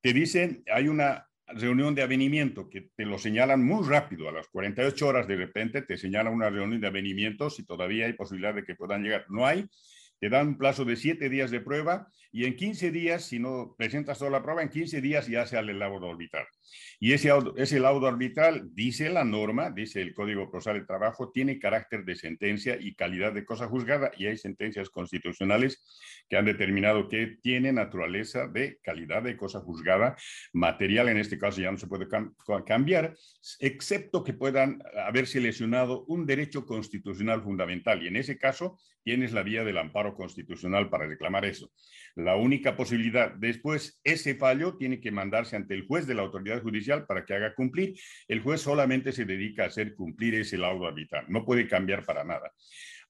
Te 0.00 0.12
dicen, 0.12 0.62
hay 0.72 0.86
una 0.86 1.28
reunión 1.48 1.92
de 1.96 2.02
avenimiento 2.02 2.70
que 2.70 2.88
te 2.94 3.04
lo 3.04 3.18
señalan 3.18 3.64
muy 3.64 3.84
rápido, 3.84 4.28
a 4.28 4.32
las 4.32 4.46
48 4.46 5.08
horas 5.08 5.26
de 5.26 5.34
repente 5.34 5.82
te 5.82 5.98
señalan 5.98 6.32
una 6.32 6.50
reunión 6.50 6.80
de 6.80 6.86
avenimiento 6.86 7.50
si 7.50 7.66
todavía 7.66 8.06
hay 8.06 8.12
posibilidad 8.12 8.54
de 8.54 8.62
que 8.62 8.76
puedan 8.76 9.02
llegar. 9.02 9.24
No 9.28 9.44
hay, 9.44 9.66
te 10.24 10.30
dan 10.30 10.56
plazo 10.56 10.86
de 10.86 10.96
siete 10.96 11.28
días 11.28 11.50
de 11.50 11.60
prueba 11.60 12.08
y 12.32 12.46
en 12.46 12.56
15 12.56 12.90
días, 12.90 13.26
si 13.26 13.38
no 13.38 13.76
presentas 13.76 14.18
toda 14.18 14.30
la 14.30 14.42
prueba, 14.42 14.62
en 14.62 14.70
15 14.70 15.02
días 15.02 15.28
ya 15.28 15.44
sale 15.44 15.72
el 15.72 15.78
laudo 15.78 16.10
arbitral. 16.10 16.46
Y 16.98 17.12
ese, 17.12 17.30
ese 17.56 17.78
laudo 17.78 18.08
arbitral, 18.08 18.70
dice 18.72 19.10
la 19.10 19.22
norma, 19.22 19.70
dice 19.70 20.00
el 20.00 20.14
Código 20.14 20.50
Procesal 20.50 20.80
de 20.80 20.86
Trabajo, 20.86 21.30
tiene 21.30 21.60
carácter 21.60 22.06
de 22.06 22.16
sentencia 22.16 22.76
y 22.80 22.94
calidad 22.94 23.34
de 23.34 23.44
cosa 23.44 23.68
juzgada. 23.68 24.10
Y 24.16 24.26
hay 24.26 24.36
sentencias 24.38 24.88
constitucionales 24.88 25.84
que 26.28 26.38
han 26.38 26.46
determinado 26.46 27.06
que 27.06 27.36
tiene 27.42 27.72
naturaleza 27.72 28.48
de 28.48 28.78
calidad 28.82 29.22
de 29.22 29.36
cosa 29.36 29.60
juzgada, 29.60 30.16
material 30.54 31.10
en 31.10 31.18
este 31.18 31.38
caso 31.38 31.60
ya 31.60 31.70
no 31.70 31.76
se 31.76 31.86
puede 31.86 32.08
cambiar, 32.66 33.14
excepto 33.60 34.24
que 34.24 34.32
puedan 34.32 34.82
haberse 35.06 35.38
lesionado 35.38 36.04
un 36.06 36.24
derecho 36.24 36.64
constitucional 36.64 37.42
fundamental. 37.42 38.02
Y 38.02 38.08
en 38.08 38.16
ese 38.16 38.38
caso 38.38 38.78
tienes 39.04 39.32
la 39.32 39.42
vía 39.42 39.62
del 39.62 39.78
amparo 39.78 40.14
constitucional 40.14 40.88
para 40.88 41.06
reclamar 41.06 41.44
eso. 41.44 41.70
La 42.16 42.36
única 42.36 42.76
posibilidad 42.76 43.30
después, 43.32 44.00
ese 44.02 44.34
fallo 44.34 44.76
tiene 44.76 45.00
que 45.00 45.12
mandarse 45.12 45.56
ante 45.56 45.74
el 45.74 45.86
juez 45.86 46.06
de 46.06 46.14
la 46.14 46.22
autoridad 46.22 46.62
judicial 46.62 47.06
para 47.06 47.24
que 47.24 47.34
haga 47.34 47.54
cumplir. 47.54 47.94
El 48.26 48.40
juez 48.40 48.62
solamente 48.62 49.12
se 49.12 49.24
dedica 49.24 49.64
a 49.64 49.66
hacer 49.66 49.94
cumplir 49.94 50.34
ese 50.34 50.58
laudo 50.58 50.86
arbitral, 50.86 51.26
no 51.28 51.44
puede 51.44 51.68
cambiar 51.68 52.04
para 52.04 52.24
nada. 52.24 52.52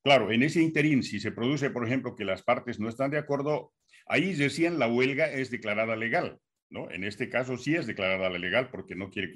Claro, 0.03 0.31
en 0.31 0.43
ese 0.43 0.61
interín, 0.61 1.03
si 1.03 1.19
se 1.19 1.33
produce, 1.33 1.71
por 1.71 1.87
ejemplo, 1.87 2.15
que 2.15 2.25
las 2.25 2.43
partes 2.43 2.79
no 2.79 2.89
están 2.89 3.11
de 3.11 3.19
acuerdo, 3.19 3.73
ahí 4.07 4.35
decían 4.35 4.79
la 4.79 4.89
huelga 4.89 5.31
es 5.31 5.51
declarada 5.51 5.97
legal. 5.97 6.39
¿no? 6.71 6.91
En 6.91 7.05
este 7.05 7.29
caso 7.29 7.57
sí 7.57 7.77
es 7.77 7.87
declarada 7.87 8.29
legal 8.31 8.69
porque 8.71 8.97
no 8.97 9.09
quiere 9.09 9.33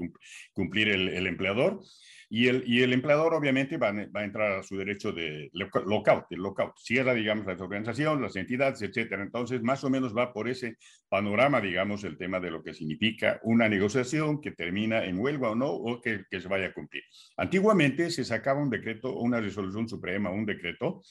cumplir 0.53 0.89
el, 0.89 1.09
el 1.09 1.27
empleador 1.27 1.81
y 2.31 2.49
el, 2.49 2.63
y 2.67 2.83
el 2.83 2.93
empleador 2.93 3.33
obviamente 3.33 3.79
va, 3.79 3.93
va, 3.93 4.21
a 4.21 4.25
entrar 4.25 4.53
a 4.53 4.63
su 4.63 4.77
derecho 4.77 5.13
de 5.13 5.51
lockout, 5.53 6.27
el 6.31 6.41
lockout. 6.41 6.77
Cierra, 6.77 7.15
digamos, 7.15 7.47
las 7.47 7.61
organizaciones, 7.61 8.21
las 8.21 8.37
entidades, 8.37 8.83
etcétera. 8.83 9.23
Entonces, 9.23 9.63
más 9.63 9.83
o 9.85 9.91
menos 9.91 10.17
va 10.17 10.33
por 10.33 10.49
ese 10.49 10.77
panorama, 11.09 11.61
digamos, 11.61 12.05
el 12.05 12.19
tema 12.19 12.39
de 12.39 12.51
lo 12.51 12.63
que 12.63 12.75
significa 12.75 13.41
una 13.45 13.69
negociación 13.69 14.41
que 14.43 14.51
termina 14.51 15.05
en 15.05 15.19
huelga 15.19 15.51
o 15.51 15.55
no, 15.55 15.71
o 15.71 16.01
que, 16.01 16.25
que 16.31 16.41
se 16.41 16.49
vaya 16.49 16.67
a 16.67 16.73
cumplir. 16.75 17.03
Antiguamente 17.37 18.11
se 18.11 18.25
sacaba 18.25 18.61
un 18.61 18.71
decreto, 18.71 19.17
una 19.17 19.41
resolución 19.41 19.89
suprema, 19.89 20.31
un 20.31 20.45
decreto, 20.45 21.03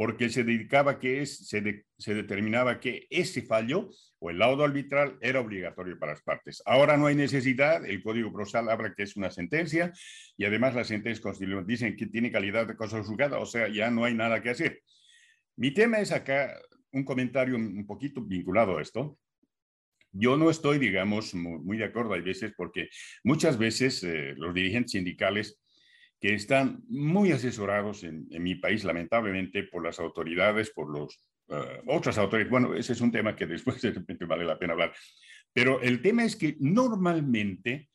porque 0.00 0.30
se 0.30 0.44
dedicaba 0.44 0.98
que 0.98 1.20
es, 1.20 1.46
se, 1.46 1.84
se 1.98 2.14
determinaba 2.14 2.80
que 2.80 3.06
ese 3.10 3.42
fallo 3.42 3.90
o 4.18 4.30
el 4.30 4.38
laudo 4.38 4.64
arbitral 4.64 5.18
era 5.20 5.40
obligatorio 5.40 5.98
para 5.98 6.12
las 6.12 6.22
partes. 6.22 6.62
Ahora 6.64 6.96
no 6.96 7.04
hay 7.04 7.14
necesidad, 7.14 7.84
el 7.84 8.02
Código 8.02 8.32
Procesal 8.32 8.70
habla 8.70 8.94
que 8.94 9.02
es 9.02 9.14
una 9.16 9.30
sentencia 9.30 9.92
y 10.38 10.46
además 10.46 10.74
las 10.74 10.86
sentencias 10.86 11.20
constitucionales 11.20 11.66
dicen 11.66 11.96
que 11.96 12.06
tiene 12.06 12.32
calidad 12.32 12.66
de 12.66 12.76
cosa 12.76 13.04
juzgada, 13.04 13.40
o 13.40 13.44
sea, 13.44 13.68
ya 13.68 13.90
no 13.90 14.06
hay 14.06 14.14
nada 14.14 14.40
que 14.40 14.48
hacer. 14.48 14.80
Mi 15.56 15.70
tema 15.74 15.98
es 15.98 16.12
acá 16.12 16.58
un 16.92 17.04
comentario 17.04 17.56
un 17.56 17.86
poquito 17.86 18.22
vinculado 18.22 18.78
a 18.78 18.82
esto. 18.82 19.18
Yo 20.12 20.38
no 20.38 20.48
estoy, 20.48 20.78
digamos, 20.78 21.34
muy, 21.34 21.76
de 21.76 21.84
acuerdo, 21.84 22.14
hay 22.14 22.22
veces, 22.22 22.54
porque 22.56 22.88
muchas 23.22 23.58
veces 23.58 24.02
eh, 24.04 24.32
los 24.38 24.54
dirigentes 24.54 24.92
sindicales 24.92 25.60
que 26.20 26.34
están 26.34 26.84
muy 26.88 27.32
asesorados 27.32 28.04
en, 28.04 28.28
mi 28.28 28.54
país, 28.54 28.84
lamentablemente, 28.84 29.62
por 29.64 29.82
las 29.82 29.98
autoridades, 29.98 30.70
por 30.70 30.90
los 30.90 31.18
uh, 31.48 31.80
otras 31.86 32.18
autoridades. 32.18 32.50
Bueno, 32.50 32.74
ese 32.74 32.92
es 32.92 33.00
un 33.00 33.10
tema 33.10 33.34
que 33.34 33.46
después 33.46 33.80
de 33.80 33.92
repente 33.92 34.26
vale 34.26 34.44
la 34.44 34.58
pena 34.58 34.74
hablar. 34.74 34.92
Pero 35.52 35.80
el 35.80 36.02
tema 36.02 36.24
es 36.24 36.36
que 36.36 36.56
normalmente 36.60 37.88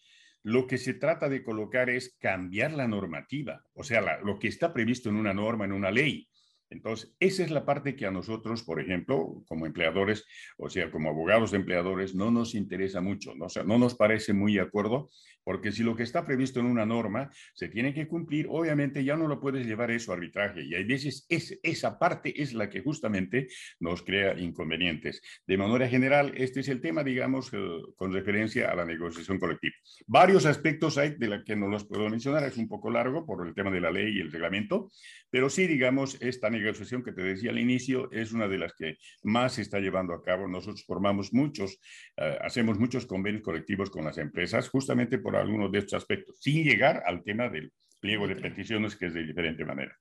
lo 0.43 0.65
que 0.67 0.77
se 0.77 0.95
trata 0.95 1.29
de 1.29 1.43
colocar 1.43 1.89
es 1.89 2.17
cambiar 2.19 2.73
la 2.73 2.87
normativa, 2.87 3.63
o 3.73 3.83
sea, 3.83 4.19
lo 4.23 4.37
que 4.37 4.47
está 4.47 4.73
previsto 4.73 5.09
en 5.09 5.15
una 5.15 5.33
norma, 5.33 5.65
en 5.65 5.71
una 5.71 5.91
ley. 5.91 6.27
Entonces, 6.69 7.15
esa 7.19 7.43
es 7.43 7.51
la 7.51 7.65
parte 7.65 7.95
que 7.95 8.05
a 8.05 8.11
nosotros, 8.11 8.63
por 8.63 8.79
ejemplo, 8.79 9.43
como 9.47 9.65
empleadores, 9.65 10.25
o 10.57 10.69
sea, 10.69 10.89
como 10.91 11.09
abogados 11.09 11.51
de 11.51 11.57
empleadores, 11.57 12.15
no 12.15 12.31
nos 12.31 12.55
interesa 12.55 13.01
mucho, 13.01 13.35
¿no? 13.35 13.45
O 13.45 13.49
sea, 13.49 13.63
no 13.63 13.77
nos 13.77 13.95
parece 13.95 14.33
muy 14.33 14.55
de 14.55 14.61
acuerdo, 14.61 15.09
porque 15.43 15.71
si 15.71 15.83
lo 15.83 15.95
que 15.95 16.03
está 16.03 16.25
previsto 16.25 16.59
en 16.59 16.65
una 16.65 16.85
norma 16.85 17.29
se 17.53 17.69
tiene 17.69 17.93
que 17.93 18.07
cumplir, 18.07 18.47
obviamente 18.49 19.03
ya 19.03 19.15
no 19.15 19.27
lo 19.27 19.39
puedes 19.39 19.65
llevar 19.65 19.91
eso 19.91 20.11
a 20.11 20.15
arbitraje. 20.15 20.63
Y 20.63 20.73
hay 20.73 20.83
veces 20.83 21.25
es, 21.29 21.59
esa 21.61 21.99
parte 21.99 22.41
es 22.41 22.53
la 22.53 22.69
que 22.69 22.81
justamente 22.81 23.47
nos 23.79 24.01
crea 24.01 24.37
inconvenientes. 24.39 25.21
De 25.45 25.57
manera 25.57 25.87
general, 25.87 26.33
este 26.35 26.61
es 26.61 26.67
el 26.67 26.81
tema, 26.81 27.03
digamos, 27.03 27.53
eh, 27.53 27.57
con 27.95 28.11
referencia 28.11 28.71
a 28.71 28.75
la 28.75 28.85
negociación 28.85 29.37
colectiva. 29.39 29.75
Varios 30.07 30.47
aspectos 30.47 30.97
hay 30.97 31.15
de 31.15 31.27
la 31.27 31.43
que 31.43 31.55
no 31.55 31.67
los 31.67 31.85
puedo 31.85 32.09
mencionar, 32.09 32.43
es 32.43 32.57
un 32.57 32.67
poco 32.67 32.89
largo 32.89 33.25
por 33.25 33.47
el 33.47 33.53
tema 33.53 33.69
de 33.69 33.81
la 33.81 33.91
ley 33.91 34.17
y 34.17 34.21
el 34.21 34.31
reglamento, 34.31 34.89
pero 35.29 35.49
sí, 35.49 35.67
digamos, 35.67 36.19
esta 36.21 36.49
negociación 36.55 37.03
que 37.03 37.11
te 37.11 37.21
decía 37.21 37.51
al 37.51 37.59
inicio 37.59 38.11
es 38.11 38.31
una 38.31 38.47
de 38.47 38.57
las 38.57 38.73
que 38.73 38.97
más 39.23 39.53
se 39.53 39.61
está 39.61 39.79
llevando 39.79 40.13
a 40.13 40.23
cabo. 40.23 40.47
Nosotros 40.47 40.83
formamos 40.85 41.33
muchos, 41.33 41.79
eh, 42.17 42.37
hacemos 42.41 42.79
muchos 42.79 43.05
convenios 43.05 43.43
colectivos 43.43 43.89
con 43.89 44.05
las 44.05 44.17
empresas 44.17 44.69
justamente 44.69 45.19
por 45.19 45.35
algunos 45.35 45.71
de 45.71 45.79
estos 45.79 45.93
aspectos, 45.93 46.37
sin 46.39 46.63
llegar 46.63 47.03
al 47.05 47.23
tema 47.23 47.49
del 47.49 47.71
pliego 47.99 48.27
de 48.27 48.35
peticiones, 48.35 48.95
que 48.95 49.07
es 49.07 49.13
de 49.13 49.23
diferente 49.23 49.65
manera. 49.65 49.97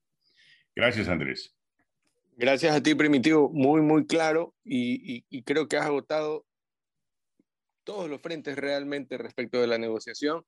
Gracias, 0.75 1.09
Andrés. 1.09 1.57
Gracias 2.37 2.75
a 2.75 2.83
ti, 2.83 2.95
Primitivo. 2.95 3.49
Muy, 3.51 3.81
muy 3.81 4.07
claro 4.07 4.55
y, 4.65 5.25
y 5.29 5.43
creo 5.43 5.69
que 5.69 5.77
has 5.77 5.87
agotado 5.87 6.47
todos 7.85 8.09
los 8.09 8.21
frentes 8.21 8.57
realmente 8.57 9.19
respecto 9.19 9.61
de 9.61 9.67
la 9.67 9.79
negociación 9.79 10.45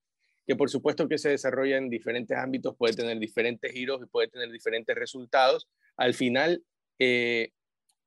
que 0.46 0.56
por 0.56 0.70
supuesto 0.70 1.08
que 1.08 1.18
se 1.18 1.30
desarrolla 1.30 1.76
en 1.76 1.90
diferentes 1.90 2.36
ámbitos, 2.38 2.76
puede 2.76 2.94
tener 2.94 3.18
diferentes 3.18 3.72
giros 3.72 4.00
y 4.02 4.06
puede 4.06 4.28
tener 4.28 4.50
diferentes 4.50 4.94
resultados. 4.94 5.68
Al 5.96 6.14
final, 6.14 6.62
eh, 6.98 7.50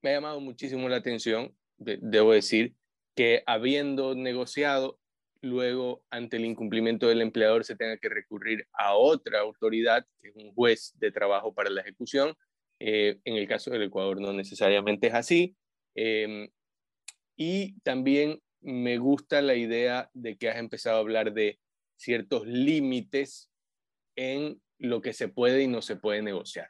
me 0.02 0.12
ha 0.12 0.14
llamado 0.14 0.40
muchísimo 0.40 0.88
la 0.90 0.98
atención, 0.98 1.56
debo 1.78 2.34
decir, 2.34 2.76
que 3.16 3.44
habiendo 3.46 4.16
negociado, 4.16 5.00
luego 5.42 6.04
ante 6.10 6.38
el 6.38 6.46
incumplimiento 6.46 7.08
del 7.08 7.22
empleador 7.22 7.64
se 7.64 7.76
tenga 7.76 7.98
que 7.98 8.10
recurrir 8.10 8.68
a 8.74 8.96
otra 8.96 9.40
autoridad, 9.40 10.06
que 10.22 10.30
es 10.30 10.36
un 10.36 10.54
juez 10.54 10.94
de 11.00 11.12
trabajo 11.12 11.54
para 11.54 11.70
la 11.70 11.82
ejecución. 11.82 12.36
Eh, 12.80 13.20
en 13.26 13.36
el 13.36 13.48
caso 13.48 13.72
del 13.72 13.84
Ecuador 13.84 14.22
no 14.22 14.34
necesariamente 14.34 15.08
es 15.08 15.14
así. 15.14 15.56
Em, 15.96 16.50
y 17.36 17.80
también 17.82 18.42
me 18.62 18.98
gusta 18.98 19.42
la 19.42 19.56
idea 19.56 20.10
de 20.14 20.38
que 20.38 20.50
has 20.50 20.58
empezado 20.58 20.98
a 20.98 21.00
hablar 21.02 21.34
de 21.34 21.60
ciertos 21.98 22.46
límites 22.48 23.50
en 24.16 24.62
lo 24.78 25.02
que 25.02 25.14
se 25.14 25.28
puede 25.28 25.64
y 25.64 25.68
no 25.68 25.82
se 25.82 25.96
puede 25.96 26.22
negociar. 26.22 26.70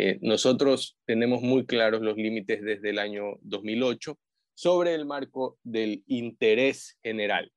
Eh, 0.00 0.16
nosotros 0.22 0.96
tenemos 1.06 1.42
muy 1.42 1.66
claros 1.66 2.02
los 2.02 2.16
límites 2.16 2.62
desde 2.62 2.90
el 2.90 3.00
año 3.00 3.36
2008 3.40 4.16
sobre 4.54 4.94
el 4.94 5.06
marco 5.06 5.58
del 5.64 6.04
interés 6.06 6.96
general. 7.02 7.50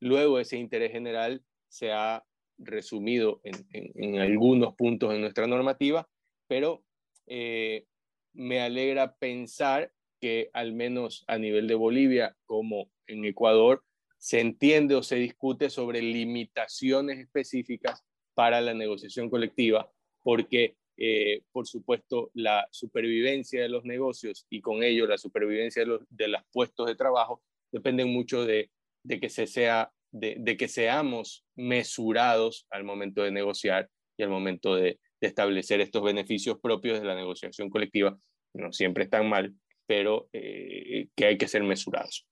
Luego 0.00 0.40
ese 0.40 0.56
interés 0.56 0.90
general 0.90 1.44
se 1.68 1.92
ha 1.92 2.24
resumido 2.58 3.40
en, 3.44 4.18
algunos 4.18 4.74
puntos 4.74 5.14
en 5.14 5.20
nuestra 5.20 5.46
normativa, 5.46 6.08
pero 6.48 6.82
eh, 7.28 7.84
me 8.32 8.60
alegra 8.60 9.14
pensar 9.14 9.92
que 10.20 10.50
al 10.52 10.72
menos 10.72 11.22
a 11.28 11.38
nivel 11.38 11.68
de 11.68 11.76
Bolivia 11.76 12.36
como 12.44 12.90
en 13.06 13.24
Ecuador 13.24 13.84
se 14.18 14.40
entiende 14.40 14.96
o 14.96 15.04
se 15.04 15.14
discute 15.14 15.70
sobre 15.70 16.02
limitaciones 16.02 17.20
específicas 17.20 18.02
para 18.34 18.60
la 18.60 18.74
negociación 18.74 19.30
colectiva, 19.30 19.88
porque, 20.24 20.76
eh, 20.96 21.42
por 21.50 21.66
supuesto, 21.66 22.30
la 22.34 22.68
supervivencia 22.70 23.62
de 23.62 23.68
los 23.68 23.84
negocios 23.84 24.46
y 24.48 24.60
con 24.60 24.82
ello 24.82 25.06
la 25.06 25.18
supervivencia 25.18 25.82
de 25.82 25.86
los, 25.86 26.02
de 26.08 26.36
puestos 26.52 26.86
de 26.86 26.94
trabajo 26.94 27.42
dependen 27.72 28.12
mucho 28.12 28.44
de, 28.44 28.70
que 29.08 29.28
se 29.28 29.46
sea, 29.46 29.92
de, 30.12 30.56
que 30.56 30.68
seamos 30.68 31.44
mesurados 31.56 32.66
al 32.70 32.84
momento 32.84 33.22
de 33.22 33.32
negociar 33.32 33.90
y 34.16 34.22
al 34.22 34.30
momento 34.30 34.76
de, 34.76 35.00
establecer 35.20 35.80
estos 35.80 36.02
beneficios 36.02 36.58
propios 36.60 37.00
de 37.00 37.06
la 37.06 37.14
negociación 37.14 37.70
colectiva. 37.70 38.18
No 38.52 38.74
siempre 38.74 39.04
están 39.04 39.26
mal, 39.26 39.54
pero 39.86 40.28
eh, 40.34 41.08
que 41.16 41.24
hay 41.24 41.38
que 41.38 41.48
ser 41.48 41.62
mesurados. 41.62 42.26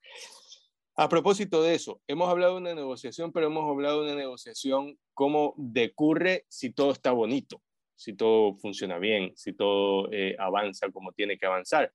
A 0.95 1.09
propósito 1.09 1.63
de 1.63 1.75
eso, 1.75 2.03
hemos 2.07 2.29
hablado 2.29 2.53
de 2.53 2.61
una 2.61 2.75
negociación, 2.75 3.33
pero 3.33 3.47
hemos 3.47 3.65
hablado 3.65 4.03
de 4.03 4.13
una 4.13 4.21
negociación 4.21 4.99
cómo 5.15 5.55
decurre 5.57 6.45
si 6.51 6.71
todo 6.71 6.93
está 6.93 7.13
bonito, 7.13 7.63
si 7.97 8.15
todo 8.15 8.57
funciona 8.57 8.99
bien, 8.99 9.33
si 9.37 9.53
todo 9.53 10.11
eh, 10.13 10.37
avanza 10.39 10.91
como 10.91 11.13
tiene 11.13 11.39
que 11.39 11.47
avanzar. 11.47 11.93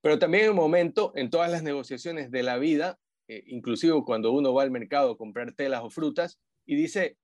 Pero 0.00 0.18
también 0.18 0.44
hay 0.44 0.50
un 0.50 0.56
momento 0.56 1.12
en 1.14 1.30
todas 1.30 1.50
las 1.50 1.62
negociaciones 1.62 2.30
de 2.30 2.42
la 2.42 2.58
vida, 2.58 2.98
eh, 3.28 3.42
inclusive 3.46 4.02
cuando 4.04 4.32
uno 4.32 4.54
va 4.54 4.62
al 4.62 4.70
mercado 4.70 5.12
a 5.12 5.16
comprar 5.18 5.52
telas 5.52 5.82
o 5.82 5.90
frutas 5.90 6.40
y 6.66 6.74
dice, 6.74 7.16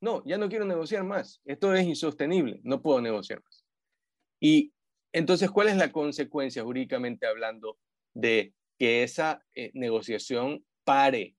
no, 0.00 0.22
ya 0.26 0.38
no 0.38 0.48
quiero 0.48 0.64
negociar 0.66 1.04
más, 1.04 1.40
esto 1.44 1.74
es 1.74 1.86
insostenible, 1.86 2.60
no 2.64 2.82
puedo 2.82 3.00
negociar 3.00 3.42
más. 3.42 3.64
Y 4.40 4.72
entonces, 5.12 5.50
¿cuál 5.50 5.68
es 5.68 5.76
la 5.76 5.90
consecuencia 5.90 6.62
jurídicamente 6.62 7.26
hablando 7.26 7.78
de 8.14 8.52
que 8.78 9.02
esa 9.02 9.42
eh, 9.54 9.70
negociación 9.74 10.64
pare 10.84 11.36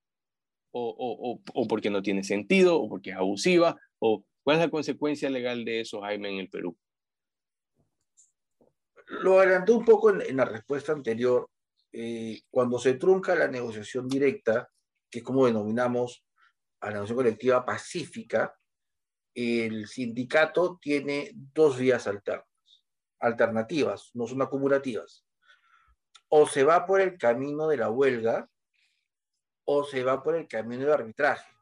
o, 0.71 1.41
porque 1.67 1.89
no 1.89 2.02
tiene 2.02 2.23
sentido 2.23 2.80
o 2.80 2.89
porque 2.89 3.12
es 3.12 3.15
abusiva 3.15 3.80
o 4.00 4.23
cuál 4.47 4.60
es 4.60 4.63
la 4.63 4.71
consecuencia 4.71 5.29
legal 5.29 5.65
de 5.65 5.81
eso, 5.81 5.99
Jaime, 5.99 6.29
en 6.29 6.39
el 6.39 6.49
Perú. 6.49 6.73
Lo 9.07 9.41
adelantó 9.41 9.75
un 9.75 9.83
poco 9.83 10.10
en, 10.10 10.38
la 10.38 10.45
respuesta 10.45 10.93
anterior. 10.93 11.49
Eh, 11.91 12.39
cuando 12.49 12.79
se 12.79 12.93
trunca 12.93 13.36
la 13.36 13.49
negociación 13.49 14.07
directa, 14.07 14.69
que 15.10 15.19
es 15.19 15.25
como 15.25 15.45
denominamos 15.45 16.23
a 16.79 16.86
la 16.86 16.93
negociación 16.93 17.17
colectiva 17.17 17.65
pacífica, 17.65 18.57
el 19.33 19.86
sindicato 19.86 20.79
tiene 20.81 21.31
dos 21.33 21.77
vías 21.77 22.07
alternas, 22.07 22.47
alternativas, 23.19 24.12
no 24.13 24.27
son 24.27 24.41
acumulativas 24.41 25.25
o 26.29 26.47
se 26.47 26.63
va 26.63 26.86
por 26.86 27.01
el 27.01 27.17
camino 27.17 27.67
de 27.67 27.75
la 27.75 27.89
huelga 27.89 28.49
o 29.65 29.83
se 29.83 30.05
va 30.05 30.23
por 30.23 30.38
el 30.38 30.47
camino 30.47 30.83
del 30.83 30.93
arbitraje. 30.93 31.57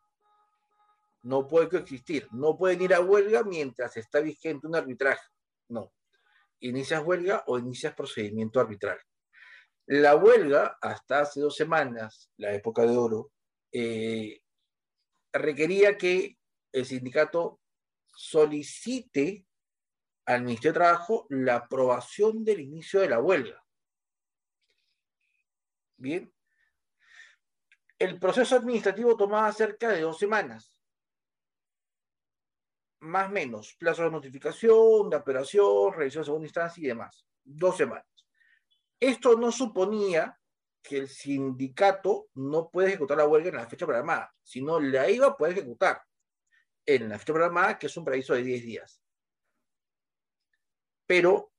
No 1.25 1.47
puede 1.47 1.69
coexistir. 1.69 2.27
No 2.31 2.55
pueden 2.55 2.83
ir 2.83 2.93
a 2.93 3.01
huelga 3.01 3.43
mientras 3.43 3.97
está 3.97 4.19
vigente 4.19 4.67
un 4.67 4.75
arbitraje. 4.75 5.27
No. 5.69 5.91
Inicias 6.59 7.03
huelga 7.03 7.43
o 7.47 7.57
inicias 7.57 7.95
procedimiento 7.95 8.59
arbitral. 8.59 8.99
La 9.87 10.15
huelga, 10.15 10.77
hasta 10.79 11.21
hace 11.21 11.41
dos 11.41 11.55
semanas, 11.55 12.31
la 12.37 12.53
época 12.53 12.83
de 12.83 12.95
oro, 12.95 13.31
eh, 13.71 14.39
requería 15.33 15.97
que 15.97 16.37
el 16.71 16.85
sindicato 16.85 17.59
solicite 18.05 19.47
al 20.27 20.43
Ministerio 20.43 20.73
de 20.73 20.79
Trabajo 20.79 21.25
la 21.29 21.55
aprobación 21.55 22.45
del 22.45 22.59
inicio 22.59 22.99
de 22.99 23.09
la 23.09 23.19
huelga. 23.19 23.65
Bien. 25.97 26.31
El 27.97 28.19
proceso 28.19 28.57
administrativo 28.57 29.17
tomaba 29.17 29.51
cerca 29.51 29.89
de 29.89 30.01
dos 30.01 30.19
semanas. 30.19 30.74
Más 33.05 33.29
o 33.29 33.31
menos. 33.31 33.75
Plazo 33.75 34.03
de 34.03 34.09
notificación, 34.09 35.11
de 35.11 35.17
operación, 35.17 35.93
revisión 35.93 36.21
de 36.21 36.25
segunda 36.25 36.47
instancia 36.47 36.83
y 36.83 36.87
demás. 36.87 37.25
Dos 37.43 37.77
semanas. 37.77 38.05
Esto 38.99 39.37
no 39.37 39.51
suponía 39.51 40.39
que 40.81 40.97
el 40.97 41.07
sindicato 41.07 42.29
no 42.33 42.69
puede 42.69 42.89
ejecutar 42.89 43.17
la 43.17 43.27
huelga 43.27 43.49
en 43.49 43.57
la 43.57 43.67
fecha 43.67 43.85
programada, 43.85 44.33
sino 44.41 44.79
la 44.79 45.09
IVA 45.09 45.37
puede 45.37 45.53
ejecutar 45.53 46.01
en 46.85 47.09
la 47.09 47.19
fecha 47.19 47.33
programada, 47.33 47.77
que 47.77 47.87
es 47.87 47.97
un 47.97 48.05
preaviso 48.05 48.33
de 48.33 48.43
10 48.43 48.63
días. 48.63 49.01
Pero 51.05 51.51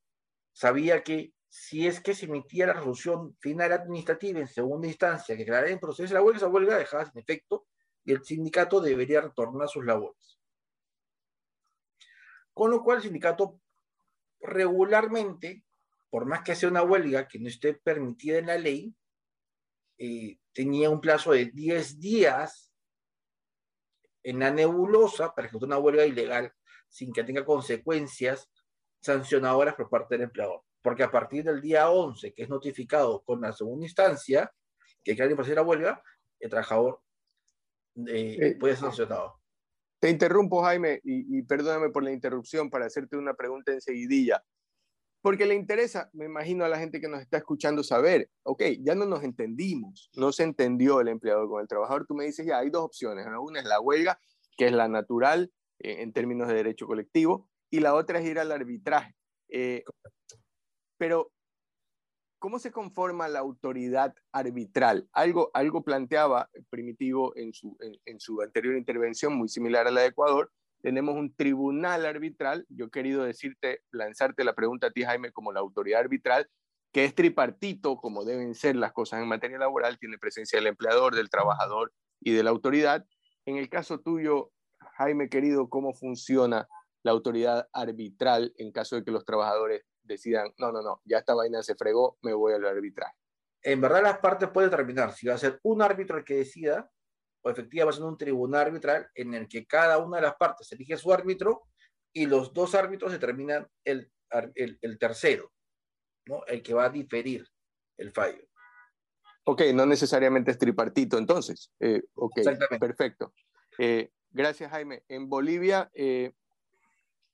sabía 0.52 1.04
que 1.04 1.32
si 1.48 1.86
es 1.86 2.00
que 2.00 2.14
se 2.14 2.26
emitía 2.26 2.66
la 2.66 2.72
resolución 2.72 3.36
final 3.38 3.70
administrativa 3.70 4.40
en 4.40 4.48
segunda 4.48 4.88
instancia 4.88 5.36
que 5.36 5.44
quedara 5.44 5.68
en 5.68 5.78
proceso 5.78 6.08
de 6.08 6.14
la 6.14 6.22
huelga, 6.22 6.38
esa 6.38 6.48
huelga 6.48 6.76
dejaba 6.76 7.04
sin 7.04 7.18
efecto 7.20 7.66
y 8.04 8.12
el 8.12 8.24
sindicato 8.24 8.80
debería 8.80 9.20
retornar 9.20 9.66
a 9.66 9.68
sus 9.68 9.84
labores. 9.84 10.36
Con 12.56 12.70
lo 12.70 12.82
cual 12.82 12.96
el 12.96 13.02
sindicato 13.02 13.60
regularmente, 14.40 15.62
por 16.08 16.24
más 16.24 16.40
que 16.40 16.54
sea 16.54 16.70
una 16.70 16.82
huelga 16.82 17.28
que 17.28 17.38
no 17.38 17.48
esté 17.48 17.74
permitida 17.74 18.38
en 18.38 18.46
la 18.46 18.56
ley, 18.56 18.96
eh, 19.98 20.38
tenía 20.54 20.88
un 20.88 21.02
plazo 21.02 21.32
de 21.32 21.50
10 21.52 22.00
días 22.00 22.72
en 24.22 24.38
la 24.38 24.50
nebulosa 24.50 25.34
para 25.34 25.48
ejecutar 25.48 25.66
una 25.66 25.78
huelga 25.78 26.06
ilegal 26.06 26.50
sin 26.88 27.12
que 27.12 27.24
tenga 27.24 27.44
consecuencias 27.44 28.50
sancionadoras 29.02 29.74
por 29.74 29.90
parte 29.90 30.14
del 30.14 30.24
empleador. 30.24 30.62
Porque 30.80 31.02
a 31.02 31.10
partir 31.10 31.44
del 31.44 31.60
día 31.60 31.90
11, 31.90 32.32
que 32.32 32.44
es 32.44 32.48
notificado 32.48 33.22
con 33.22 33.42
la 33.42 33.52
segunda 33.52 33.84
instancia, 33.84 34.50
que 35.04 35.10
hay 35.10 35.16
que 35.18 35.22
alguien 35.22 35.38
hacer 35.38 35.56
la 35.56 35.62
huelga, 35.62 36.02
el 36.40 36.48
trabajador 36.48 37.02
eh, 38.06 38.38
eh, 38.40 38.56
puede 38.58 38.76
ser 38.76 38.84
sancionado. 38.84 39.35
Te 40.06 40.10
interrumpo, 40.10 40.62
Jaime, 40.62 41.00
y, 41.02 41.42
perdóname 41.42 41.90
por 41.90 42.04
la 42.04 42.12
interrupción 42.12 42.70
para 42.70 42.86
hacerte 42.86 43.16
una 43.16 43.34
pregunta 43.34 43.72
enseguidilla. 43.72 44.40
Porque 45.20 45.46
le 45.46 45.56
interesa, 45.56 46.10
me 46.12 46.26
imagino, 46.26 46.64
a 46.64 46.68
la 46.68 46.78
gente 46.78 47.00
que 47.00 47.08
nos 47.08 47.20
está 47.20 47.38
escuchando 47.38 47.82
saber, 47.82 48.30
ok, 48.44 48.62
ya 48.82 48.94
no 48.94 49.04
nos 49.04 49.24
entendimos, 49.24 50.08
no 50.14 50.30
se 50.30 50.44
entendió 50.44 51.00
el 51.00 51.08
empleador 51.08 51.48
con 51.48 51.60
el 51.60 51.66
trabajador. 51.66 52.06
Tú 52.06 52.14
me 52.14 52.24
dices, 52.24 52.46
ya 52.46 52.58
hay 52.58 52.70
dos 52.70 52.84
opciones. 52.84 53.26
Una 53.26 53.58
es 53.58 53.66
la 53.66 53.80
huelga, 53.80 54.20
que 54.56 54.66
es 54.66 54.72
la 54.72 54.86
natural 54.86 55.50
eh, 55.80 56.02
en 56.02 56.12
términos 56.12 56.46
de 56.46 56.54
derecho 56.54 56.86
colectivo, 56.86 57.48
y 57.68 57.80
la 57.80 57.96
otra 57.96 58.20
es 58.20 58.26
ir 58.26 58.38
al 58.38 58.52
arbitraje. 58.52 59.12
Eh, 59.48 59.82
pero, 60.98 61.32
¿cómo 62.46 62.60
se 62.60 62.70
conforma 62.70 63.26
la 63.26 63.40
autoridad 63.40 64.14
arbitral? 64.30 65.08
Algo, 65.12 65.50
algo 65.52 65.82
planteaba 65.82 66.48
Primitivo 66.70 67.36
en 67.36 67.52
su, 67.52 67.76
en, 67.80 68.20
su 68.20 68.40
anterior 68.40 68.76
intervención, 68.76 69.36
muy 69.36 69.48
similar 69.48 69.88
a 69.88 69.90
la 69.90 70.02
de 70.02 70.06
Ecuador. 70.06 70.52
Tenemos 70.80 71.16
un 71.16 71.34
tribunal 71.34 72.06
arbitral. 72.06 72.64
Yo 72.68 72.84
he 72.84 72.90
querido 72.90 73.24
decirte, 73.24 73.80
lanzarte 73.90 74.44
la 74.44 74.54
pregunta 74.54 74.86
a 74.86 74.90
ti, 74.92 75.02
Jaime, 75.02 75.32
como 75.32 75.50
la 75.50 75.58
autoridad 75.58 75.98
arbitral, 75.98 76.48
que 76.92 77.04
es 77.04 77.16
tripartito, 77.16 77.96
como 77.96 78.24
deben 78.24 78.54
ser 78.54 78.76
las 78.76 78.92
cosas 78.92 79.20
en 79.20 79.26
materia 79.26 79.58
laboral, 79.58 79.98
tiene 79.98 80.16
presencia 80.16 80.56
del 80.56 80.68
empleador, 80.68 81.16
del 81.16 81.30
trabajador 81.30 81.92
y 82.20 82.30
de 82.30 82.44
la 82.44 82.50
autoridad. 82.50 83.04
En 83.44 83.56
el 83.56 83.68
caso 83.68 83.98
tuyo, 83.98 84.52
Jaime, 84.98 85.28
querido, 85.28 85.68
¿cómo 85.68 85.94
funciona 85.94 86.68
la 87.02 87.10
autoridad 87.10 87.66
arbitral 87.72 88.54
en 88.56 88.70
caso 88.70 88.94
de 88.94 89.02
que 89.02 89.10
los 89.10 89.24
trabajadores 89.24 89.82
decidan, 90.06 90.52
no, 90.58 90.72
no, 90.72 90.82
no, 90.82 91.00
ya 91.04 91.18
esta 91.18 91.34
vaina 91.34 91.62
se 91.62 91.74
fregó, 91.74 92.18
me 92.22 92.32
voy 92.32 92.54
al 92.54 92.64
arbitraje? 92.64 93.14
En 93.62 93.80
verdad 93.80 94.02
las 94.02 94.18
partes 94.18 94.48
pueden 94.50 94.70
determinar 94.70 95.12
si 95.12 95.26
va 95.26 95.34
a 95.34 95.38
ser 95.38 95.58
un 95.62 95.82
árbitro 95.82 96.18
el 96.18 96.24
que 96.24 96.36
decida 96.36 96.90
o 97.42 97.50
efectivamente 97.50 97.84
va 97.84 97.90
a 97.90 97.94
ser 97.94 98.04
un 98.04 98.18
tribunal 98.18 98.66
arbitral 98.66 99.08
en 99.14 99.34
el 99.34 99.48
que 99.48 99.66
cada 99.66 99.98
una 99.98 100.16
de 100.16 100.22
las 100.22 100.36
partes 100.36 100.70
elige 100.72 100.96
su 100.96 101.12
árbitro 101.12 101.64
y 102.12 102.26
los 102.26 102.52
dos 102.52 102.74
árbitros 102.74 103.12
determinan 103.12 103.68
el, 103.84 104.10
el, 104.54 104.98
tercero, 104.98 105.52
¿no? 106.26 106.44
el 106.46 106.62
que 106.62 106.74
va 106.74 106.86
a 106.86 106.90
diferir 106.90 107.46
el 107.98 108.10
fallo. 108.10 108.42
Ok, 109.44 109.62
no 109.74 109.86
necesariamente 109.86 110.50
es 110.50 110.58
tripartito 110.58 111.18
entonces. 111.18 111.70
Eh, 111.78 112.02
ok, 112.14 112.40
perfecto. 112.80 113.32
Eh, 113.78 114.10
gracias 114.30 114.70
Jaime. 114.70 115.04
En 115.08 115.28
Bolivia, 115.28 115.90
eh, 115.94 116.32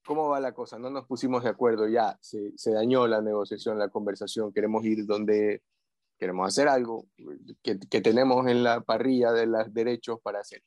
¿Cómo 0.04 0.28
va 0.28 0.40
la 0.40 0.52
cosa? 0.52 0.78
No 0.78 0.90
nos 0.90 1.06
pusimos 1.06 1.44
de 1.44 1.50
acuerdo 1.50 1.88
ya, 1.88 2.16
se, 2.20 2.52
se, 2.56 2.72
dañó 2.72 3.06
la 3.06 3.20
negociación, 3.20 3.78
la 3.78 3.88
conversación, 3.88 4.52
queremos 4.52 4.84
ir 4.84 5.06
donde 5.06 5.62
queremos 6.18 6.48
hacer 6.48 6.68
algo 6.68 7.06
que, 7.62 7.78
que 7.78 8.00
tenemos 8.00 8.46
en 8.46 8.62
la 8.62 8.80
parrilla 8.80 9.32
de 9.32 9.46
los 9.46 9.72
derechos 9.72 10.18
para 10.22 10.40
hacer. 10.40 10.62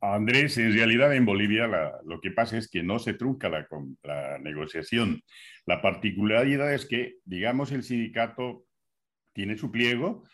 Andrés, 0.00 0.58
en 0.58 0.72
realidad 0.72 1.14
en 1.14 1.24
Bolivia 1.24 1.66
la, 1.66 2.00
lo 2.04 2.20
que 2.20 2.30
pasa 2.30 2.58
es 2.58 2.68
que 2.68 2.82
no 2.82 2.98
se 2.98 3.14
trunca 3.14 3.48
la, 3.48 3.66
la 4.02 4.38
negociación. 4.38 5.22
La 5.64 5.80
particularidad 5.80 6.72
es 6.72 6.86
que, 6.86 7.16
digamos, 7.24 7.72
el 7.72 7.82
sindicato 7.82 8.64
tiene 9.32 9.56
su 9.56 9.70
pliego, 9.70 10.24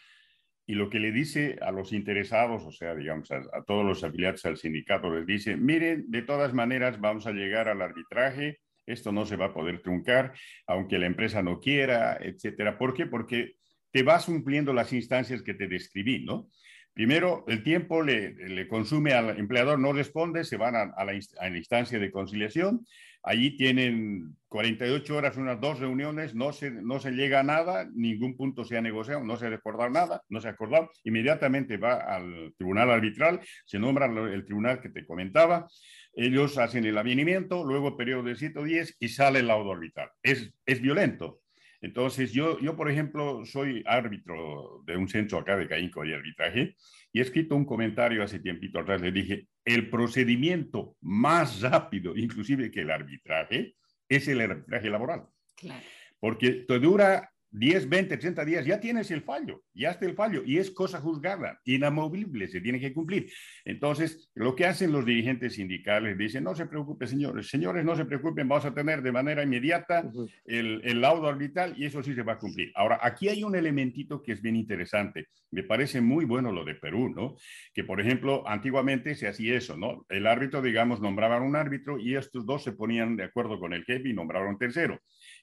y 0.72 0.74
lo 0.74 0.88
que 0.88 1.00
le 1.00 1.12
dice 1.12 1.58
a 1.61 1.70
los 1.70 1.92
interesados, 1.92 2.64
o 2.64 2.72
sea, 2.72 2.94
digamos, 2.94 3.30
a, 3.30 3.62
todos 3.66 3.85
los 3.85 4.02
afiliados 4.04 4.42
al 4.46 4.56
sindicato, 4.56 5.14
les 5.14 5.26
dice, 5.26 5.54
miren, 5.54 6.11
de 6.11 6.22
todas 6.22 6.54
maneras 6.54 6.98
vamos 6.98 7.26
a 7.26 7.32
llegar 7.32 7.68
al 7.68 7.82
arbitraje, 7.82 8.58
esto 8.87 9.12
no 9.12 9.26
se 9.26 9.37
va 9.37 9.46
a 9.46 9.52
poder 9.52 9.82
truncar, 9.82 10.32
aunque 10.66 10.98
la 10.98 11.04
empresa 11.04 11.42
no 11.42 11.61
quiera, 11.61 12.16
etcétera. 12.18 12.78
¿Por 12.78 12.94
qué? 12.94 13.04
Porque 13.04 13.56
te 13.90 14.02
vas 14.02 14.24
cumpliendo 14.24 14.72
las 14.72 14.94
instancias 14.94 15.42
que 15.42 15.52
te 15.52 15.68
describí, 15.68 16.24
¿no? 16.24 16.48
Primero, 16.94 17.44
el 17.48 17.62
tiempo 17.62 18.02
le, 18.02 18.66
consume 18.66 19.12
al 19.12 19.38
empleador, 19.38 19.78
no 19.78 19.92
responde, 19.92 20.42
se 20.42 20.56
van 20.56 20.74
a, 20.74 20.87
la, 20.87 21.20
a 21.38 21.50
la 21.50 21.58
instancia 21.58 21.98
de 21.98 22.11
conciliación. 22.11 22.87
Allí 23.22 23.56
tienen 23.56 24.37
48 24.48 25.16
horas, 25.16 25.37
unas 25.37 25.61
dos 25.61 25.78
reuniones, 25.78 26.35
no 26.35 26.52
se, 26.52 26.70
no 26.70 26.98
se 26.98 27.12
llega 27.12 27.40
a 27.40 27.44
nada, 27.44 27.88
ningún 27.94 28.37
punto 28.37 28.64
se 28.64 28.76
ha 28.76 28.80
negociado, 28.80 29.22
no 29.22 29.37
se 29.37 29.46
ha 29.46 29.54
acordado 29.54 29.90
nada, 29.90 30.22
no 30.28 30.40
se 30.40 30.48
ha 30.48 30.52
acordado. 30.52 30.90
Inmediatamente 31.04 31.76
va 31.76 31.94
al 31.94 32.52
tribunal 32.56 32.90
arbitral, 32.90 33.40
se 33.64 33.78
nombra 33.78 34.06
el 34.06 34.44
tribunal 34.44 34.80
que 34.80 34.88
te 34.88 35.06
comentaba, 35.06 35.68
ellos 36.14 36.58
hacen 36.58 36.85
el 36.85 36.98
avinimiento, 36.98 37.64
luego 37.64 37.96
periodo 37.96 38.24
de 38.24 38.37
110 38.37 38.96
y 38.98 39.08
sale 39.08 39.38
el 39.38 39.46
laudo 39.46 39.72
arbitral. 39.72 40.11
Es, 40.22 40.52
es 40.66 40.80
violento, 40.80 41.41
entonces, 41.82 42.32
yo, 42.32 42.60
yo, 42.60 42.76
por 42.76 42.88
ejemplo, 42.88 43.44
soy 43.44 43.82
árbitro 43.86 44.82
de 44.86 44.96
un 44.96 45.08
centro 45.08 45.38
acá 45.38 45.56
de 45.56 45.66
Caínco 45.66 46.04
y 46.04 46.12
arbitraje 46.12 46.76
y 47.12 47.18
he 47.18 47.22
escrito 47.22 47.56
un 47.56 47.64
comentario 47.64 48.22
hace 48.22 48.38
tiempito 48.38 48.78
atrás. 48.78 49.00
Le 49.00 49.10
dije, 49.10 49.48
el 49.64 49.90
procedimiento 49.90 50.96
más 51.00 51.60
rápido, 51.60 52.16
inclusive 52.16 52.70
que 52.70 52.82
el 52.82 52.90
arbitraje, 52.92 53.74
es 54.08 54.28
el 54.28 54.40
arbitraje 54.40 54.90
laboral. 54.90 55.26
Claro. 55.56 55.82
Porque 56.20 56.52
te 56.52 56.78
dura 56.78 57.31
10, 57.52 57.88
20, 57.88 58.16
30 58.16 58.44
días, 58.44 58.64
ya 58.64 58.80
tienes 58.80 59.10
el 59.10 59.22
fallo, 59.22 59.62
ya 59.74 59.90
está 59.90 60.06
el 60.06 60.14
fallo 60.14 60.42
y 60.44 60.58
es 60.58 60.70
cosa 60.70 61.00
juzgada, 61.00 61.60
inamovible, 61.64 62.48
se 62.48 62.60
tiene 62.60 62.80
que 62.80 62.94
cumplir. 62.94 63.30
Entonces, 63.64 64.30
lo 64.34 64.56
que 64.56 64.64
hacen 64.64 64.90
los 64.90 65.04
dirigentes 65.04 65.54
sindicales, 65.54 66.16
dicen, 66.16 66.44
no 66.44 66.54
se 66.54 66.66
preocupen, 66.66 67.06
señores, 67.06 67.48
señores, 67.48 67.84
no 67.84 67.94
se 67.94 68.06
preocupen, 68.06 68.48
vamos 68.48 68.64
a 68.64 68.74
tener 68.74 69.02
de 69.02 69.12
manera 69.12 69.42
inmediata 69.42 70.10
el, 70.46 70.80
el, 70.84 71.00
laudo 71.00 71.28
arbitral 71.28 71.74
y 71.76 71.84
eso 71.84 72.02
sí 72.02 72.14
se 72.14 72.22
va 72.22 72.34
a 72.34 72.38
cumplir. 72.38 72.72
Ahora, 72.74 72.98
aquí 73.02 73.28
hay 73.28 73.44
un 73.44 73.54
elementito 73.54 74.22
que 74.22 74.32
es 74.32 74.40
bien 74.40 74.56
interesante, 74.56 75.28
me 75.50 75.62
parece 75.62 76.00
muy 76.00 76.24
bueno 76.24 76.50
lo 76.50 76.64
de 76.64 76.74
Perú, 76.74 77.10
¿no? 77.14 77.36
Que, 77.74 77.84
por 77.84 78.00
ejemplo, 78.00 78.48
antiguamente 78.48 79.14
se 79.14 79.28
hacía 79.28 79.54
eso, 79.54 79.76
¿no? 79.76 80.06
El 80.08 80.26
árbitro, 80.26 80.62
digamos, 80.62 81.02
nombraba 81.02 81.40
un 81.40 81.56
árbitro 81.56 81.98
y 81.98 82.16
estos 82.16 82.46
dos 82.46 82.64
se 82.64 82.72
ponían 82.72 83.16
de 83.16 83.24
acuerdo 83.24 83.60
con 83.60 83.74
el 83.74 83.84
jefe 83.84 84.08
y 84.08 84.14
nombraron 84.14 84.56
tercero. 84.56 84.98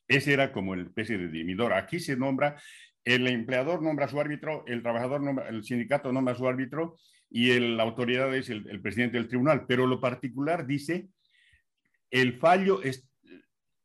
Ese 0.09 0.33
era 0.33 0.51
como 0.51 0.73
el 0.73 0.87
especie 0.87 1.19
de 1.19 1.29
dirimidor. 1.29 1.71
Aquí 1.71 1.99
se 1.99 2.17
nombra, 2.17 2.59
el 3.05 3.27
empleador 3.27 3.81
nombra 3.83 4.05
a 4.05 4.09
su 4.09 4.19
árbitro, 4.19 4.65
el 4.67 4.81
trabajador 4.81 5.21
nombra, 5.21 5.47
el 5.47 5.63
sindicato 5.63 6.11
nombra 6.11 6.33
a 6.33 6.37
su 6.37 6.47
árbitro 6.47 6.97
y 7.29 7.57
la 7.59 7.83
autoridad 7.83 8.35
es 8.35 8.49
el, 8.49 8.81
presidente 8.81 9.17
del 9.17 9.27
tribunal. 9.27 9.65
Pero 9.67 9.85
lo 9.85 10.01
particular 10.01 10.65
dice, 10.65 11.09
el 12.09 12.39
fallo 12.39 12.81
es, 12.81 13.07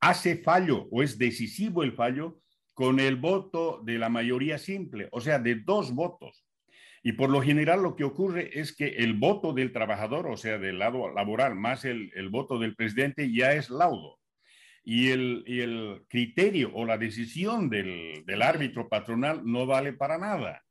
hace 0.00 0.38
fallo 0.38 0.88
o 0.90 1.02
es 1.02 1.18
decisivo 1.18 1.82
el 1.82 1.92
fallo 1.92 2.40
con 2.72 3.00
el 3.00 3.16
voto 3.16 3.82
de 3.84 3.98
la 3.98 4.08
mayoría 4.08 4.56
simple, 4.56 5.08
o 5.12 5.20
sea, 5.20 5.38
de 5.38 5.56
dos 5.56 5.94
votos. 5.94 6.46
Y 7.02 7.12
por 7.12 7.28
lo 7.28 7.42
general 7.42 7.82
lo 7.82 7.96
que 7.96 8.04
ocurre 8.04 8.58
es 8.58 8.74
que 8.74 8.86
el 8.86 9.12
voto 9.12 9.52
del 9.52 9.72
trabajador, 9.72 10.26
o 10.26 10.38
sea, 10.38 10.56
del 10.56 10.78
lado 10.78 11.12
laboral, 11.12 11.54
más 11.54 11.84
el, 11.84 12.10
el 12.14 12.30
voto 12.30 12.58
del 12.58 12.74
presidente, 12.74 13.30
ya 13.30 13.52
es 13.52 13.68
laudo 13.68 14.18
y 14.84 15.08
el, 15.08 15.44
y 15.46 15.60
el 15.60 16.02
criterio 16.08 16.70
o 16.74 16.84
la 16.84 16.98
decisión 16.98 17.70
del, 17.70 18.22
del, 18.26 18.42
árbitro 18.42 18.88
patronal 18.88 19.40
no 19.44 19.66
vale 19.66 19.94
para 19.94 20.18
nada. 20.18 20.62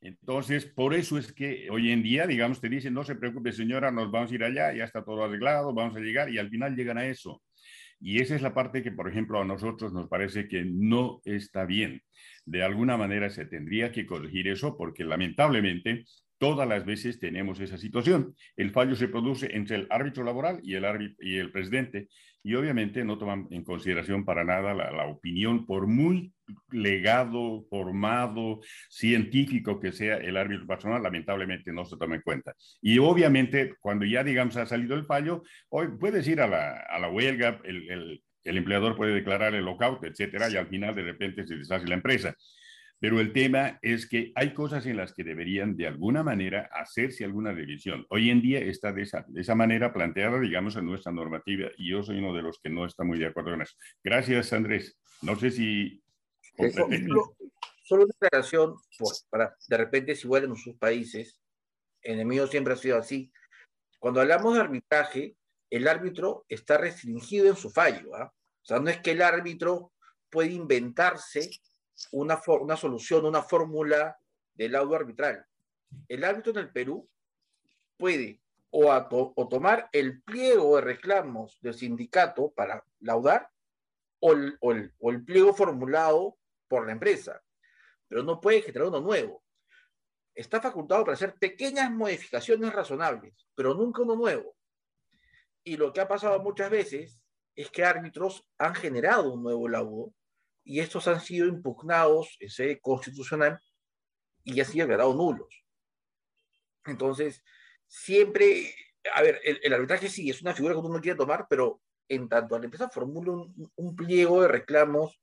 Entonces, 0.00 0.66
por 0.66 0.94
eso 0.94 1.18
es 1.18 1.32
que 1.32 1.68
hoy 1.70 1.90
en 1.90 2.02
día, 2.02 2.26
digamos, 2.26 2.60
te 2.60 2.68
dicen, 2.68 2.94
no 2.94 3.02
se 3.02 3.16
preocupe 3.16 3.50
señora, 3.50 3.90
nos 3.90 4.10
vamos 4.10 4.30
a 4.30 4.34
ir 4.34 4.44
allá, 4.44 4.72
ya 4.72 4.84
está 4.84 5.04
todo 5.04 5.24
arreglado, 5.24 5.74
vamos 5.74 5.96
a 5.96 6.00
llegar 6.00 6.30
y 6.30 6.38
al 6.38 6.48
final 6.48 6.76
llegan 6.76 6.98
a 6.98 7.06
eso. 7.06 7.42
Y 7.98 8.20
esa 8.20 8.36
es 8.36 8.42
la 8.42 8.54
parte 8.54 8.82
que, 8.82 8.92
por 8.92 9.08
ejemplo, 9.08 9.40
a 9.40 9.44
nosotros 9.44 9.92
nos 9.92 10.08
parece 10.08 10.46
que 10.48 10.64
no 10.64 11.20
está 11.24 11.64
bien. 11.64 12.02
De 12.44 12.62
alguna 12.62 12.96
manera 12.96 13.30
se 13.30 13.46
tendría 13.46 13.90
que 13.90 14.06
corregir 14.06 14.48
eso 14.48 14.76
porque 14.76 15.02
lamentablemente 15.02 16.04
todas 16.38 16.68
las 16.68 16.84
veces 16.84 17.18
tenemos 17.18 17.58
esa 17.60 17.78
situación. 17.78 18.34
El 18.56 18.70
fallo 18.70 18.94
se 18.94 19.08
produce 19.08 19.56
entre 19.56 19.76
el 19.76 19.86
árbitro 19.90 20.24
laboral 20.24 20.60
y 20.62 20.74
el, 20.74 21.16
y 21.20 21.36
el 21.38 21.50
presidente 21.50 22.08
y 22.46 22.54
obviamente 22.54 23.04
no 23.04 23.18
toman 23.18 23.48
en 23.50 23.64
consideración 23.64 24.24
para 24.24 24.44
nada 24.44 24.72
la, 24.72 25.06
opinión, 25.08 25.66
por 25.66 25.88
muy 25.88 26.32
legado, 26.70 27.66
formado, 27.68 28.60
científico 28.88 29.80
que 29.80 29.90
sea 29.90 30.18
el 30.18 30.36
árbitro 30.36 30.64
personal, 30.64 31.02
lamentablemente 31.02 31.72
no 31.72 31.84
se 31.84 31.96
toma 31.96 32.14
en 32.14 32.22
cuenta. 32.22 32.54
Y 32.80 32.98
obviamente, 32.98 33.74
cuando 33.80 34.04
ya, 34.04 34.22
digamos, 34.22 34.56
ha 34.58 34.64
salido 34.64 34.94
el 34.94 35.04
fallo, 35.04 35.42
hoy 35.70 35.88
puedes 35.98 36.28
ir 36.28 36.40
a 36.40 36.46
la, 36.46 36.78
a 36.88 37.00
la 37.00 37.08
huelga, 37.10 37.60
el, 37.64 38.22
el 38.44 38.56
empleador 38.56 38.94
puede 38.94 39.12
declarar 39.12 39.56
el 39.56 39.64
lockout, 39.64 40.04
etcétera, 40.04 40.48
y 40.48 40.54
al 40.54 40.68
final 40.68 40.94
de 40.94 41.02
repente 41.02 41.44
se 41.48 41.56
deshace 41.56 41.88
la 41.88 41.96
empresa. 41.96 42.36
Pero 42.98 43.20
el 43.20 43.32
tema 43.32 43.78
es 43.82 44.08
que 44.08 44.32
hay 44.34 44.54
cosas 44.54 44.86
en 44.86 44.96
las 44.96 45.12
que 45.12 45.22
deberían 45.22 45.76
de 45.76 45.86
alguna 45.86 46.22
manera 46.22 46.70
hacerse 46.72 47.24
alguna 47.24 47.52
revisión. 47.52 48.06
Hoy 48.08 48.30
en 48.30 48.40
día 48.40 48.60
está 48.60 48.92
de 48.92 49.02
esa, 49.02 49.24
de 49.28 49.42
esa 49.42 49.54
manera 49.54 49.92
planteada, 49.92 50.40
digamos, 50.40 50.76
en 50.76 50.86
nuestra 50.86 51.12
normativa 51.12 51.68
y 51.76 51.90
yo 51.90 52.02
soy 52.02 52.18
uno 52.18 52.34
de 52.34 52.42
los 52.42 52.58
que 52.58 52.70
no 52.70 52.86
está 52.86 53.04
muy 53.04 53.18
de 53.18 53.26
acuerdo 53.26 53.50
con 53.50 53.62
eso. 53.62 53.74
Gracias, 54.02 54.52
Andrés. 54.52 54.98
No 55.22 55.36
sé 55.36 55.50
si... 55.50 56.02
Solo, 57.82 58.04
una 58.04 58.14
aclaración, 58.20 58.74
para 59.28 59.54
de 59.68 59.76
repente 59.76 60.16
si 60.16 60.26
vuelven 60.26 60.50
en 60.50 60.56
sus 60.56 60.76
países, 60.76 61.38
en 62.02 62.18
el 62.18 62.26
mío 62.26 62.46
siempre 62.46 62.72
ha 62.72 62.76
sido 62.76 62.98
así. 62.98 63.30
Cuando 63.98 64.20
hablamos 64.20 64.54
de 64.54 64.60
arbitraje, 64.60 65.36
el 65.70 65.86
árbitro 65.86 66.46
está 66.48 66.78
restringido 66.78 67.46
en 67.46 67.56
su 67.56 67.70
fallo. 67.70 68.14
¿ah? 68.16 68.32
O 68.34 68.64
sea, 68.64 68.80
no 68.80 68.90
es 68.90 69.00
que 69.00 69.12
el 69.12 69.22
árbitro 69.22 69.92
puede 70.30 70.50
inventarse 70.50 71.50
una, 72.12 72.40
una 72.60 72.76
solución, 72.76 73.24
una 73.24 73.42
fórmula 73.42 74.18
del 74.54 74.72
laudo 74.72 74.96
arbitral. 74.96 75.46
El 76.08 76.24
árbitro 76.24 76.52
en 76.52 76.58
el 76.58 76.72
Perú 76.72 77.08
puede 77.96 78.40
o, 78.70 78.92
o, 79.36 79.48
tomar 79.48 79.88
el 79.92 80.22
pliego 80.22 80.76
de 80.76 80.82
reclamos 80.82 81.58
del 81.60 81.74
sindicato 81.74 82.50
para 82.50 82.84
laudar 83.00 83.48
o 84.20 84.32
el, 84.32 84.56
o, 84.60 84.72
el, 84.72 84.92
o 84.98 85.10
el, 85.10 85.24
pliego 85.24 85.54
formulado 85.54 86.36
por 86.68 86.86
la 86.86 86.92
empresa, 86.92 87.42
pero 88.08 88.22
no 88.22 88.40
puede 88.40 88.62
generar 88.62 88.88
uno 88.88 89.00
nuevo. 89.00 89.42
Está 90.34 90.60
facultado 90.60 91.04
para 91.04 91.14
hacer 91.14 91.34
pequeñas 91.38 91.90
modificaciones 91.90 92.72
razonables, 92.72 93.46
pero 93.54 93.72
nunca 93.72 94.02
uno 94.02 94.16
nuevo. 94.16 94.54
Y 95.64 95.76
lo 95.76 95.92
que 95.92 96.00
ha 96.00 96.08
pasado 96.08 96.38
muchas 96.42 96.70
veces 96.70 97.18
es 97.54 97.70
que 97.70 97.84
árbitros 97.84 98.46
han 98.58 98.74
generado 98.74 99.32
un 99.32 99.42
nuevo 99.42 99.68
laudo 99.68 100.12
y 100.66 100.80
estos 100.80 101.06
han 101.06 101.20
sido 101.20 101.46
impugnados 101.46 102.36
en 102.40 102.50
sede 102.50 102.80
constitucional 102.80 103.60
y 104.42 104.60
han 104.60 104.66
sido 104.66 104.84
declarados 104.84 105.14
nulos. 105.14 105.64
Entonces, 106.84 107.42
siempre, 107.86 108.74
a 109.14 109.22
ver, 109.22 109.40
el, 109.44 109.72
arbitraje 109.72 110.08
sí 110.08 110.28
es 110.28 110.42
una 110.42 110.54
figura 110.54 110.74
que 110.74 110.80
uno 110.80 111.00
quiere 111.00 111.16
tomar, 111.16 111.46
pero 111.48 111.80
en 112.08 112.28
tanto 112.28 112.58
la 112.58 112.64
empresa 112.64 112.90
formule 112.90 113.30
un, 113.30 113.72
un, 113.76 113.96
pliego 113.96 114.42
de 114.42 114.48
reclamos 114.48 115.20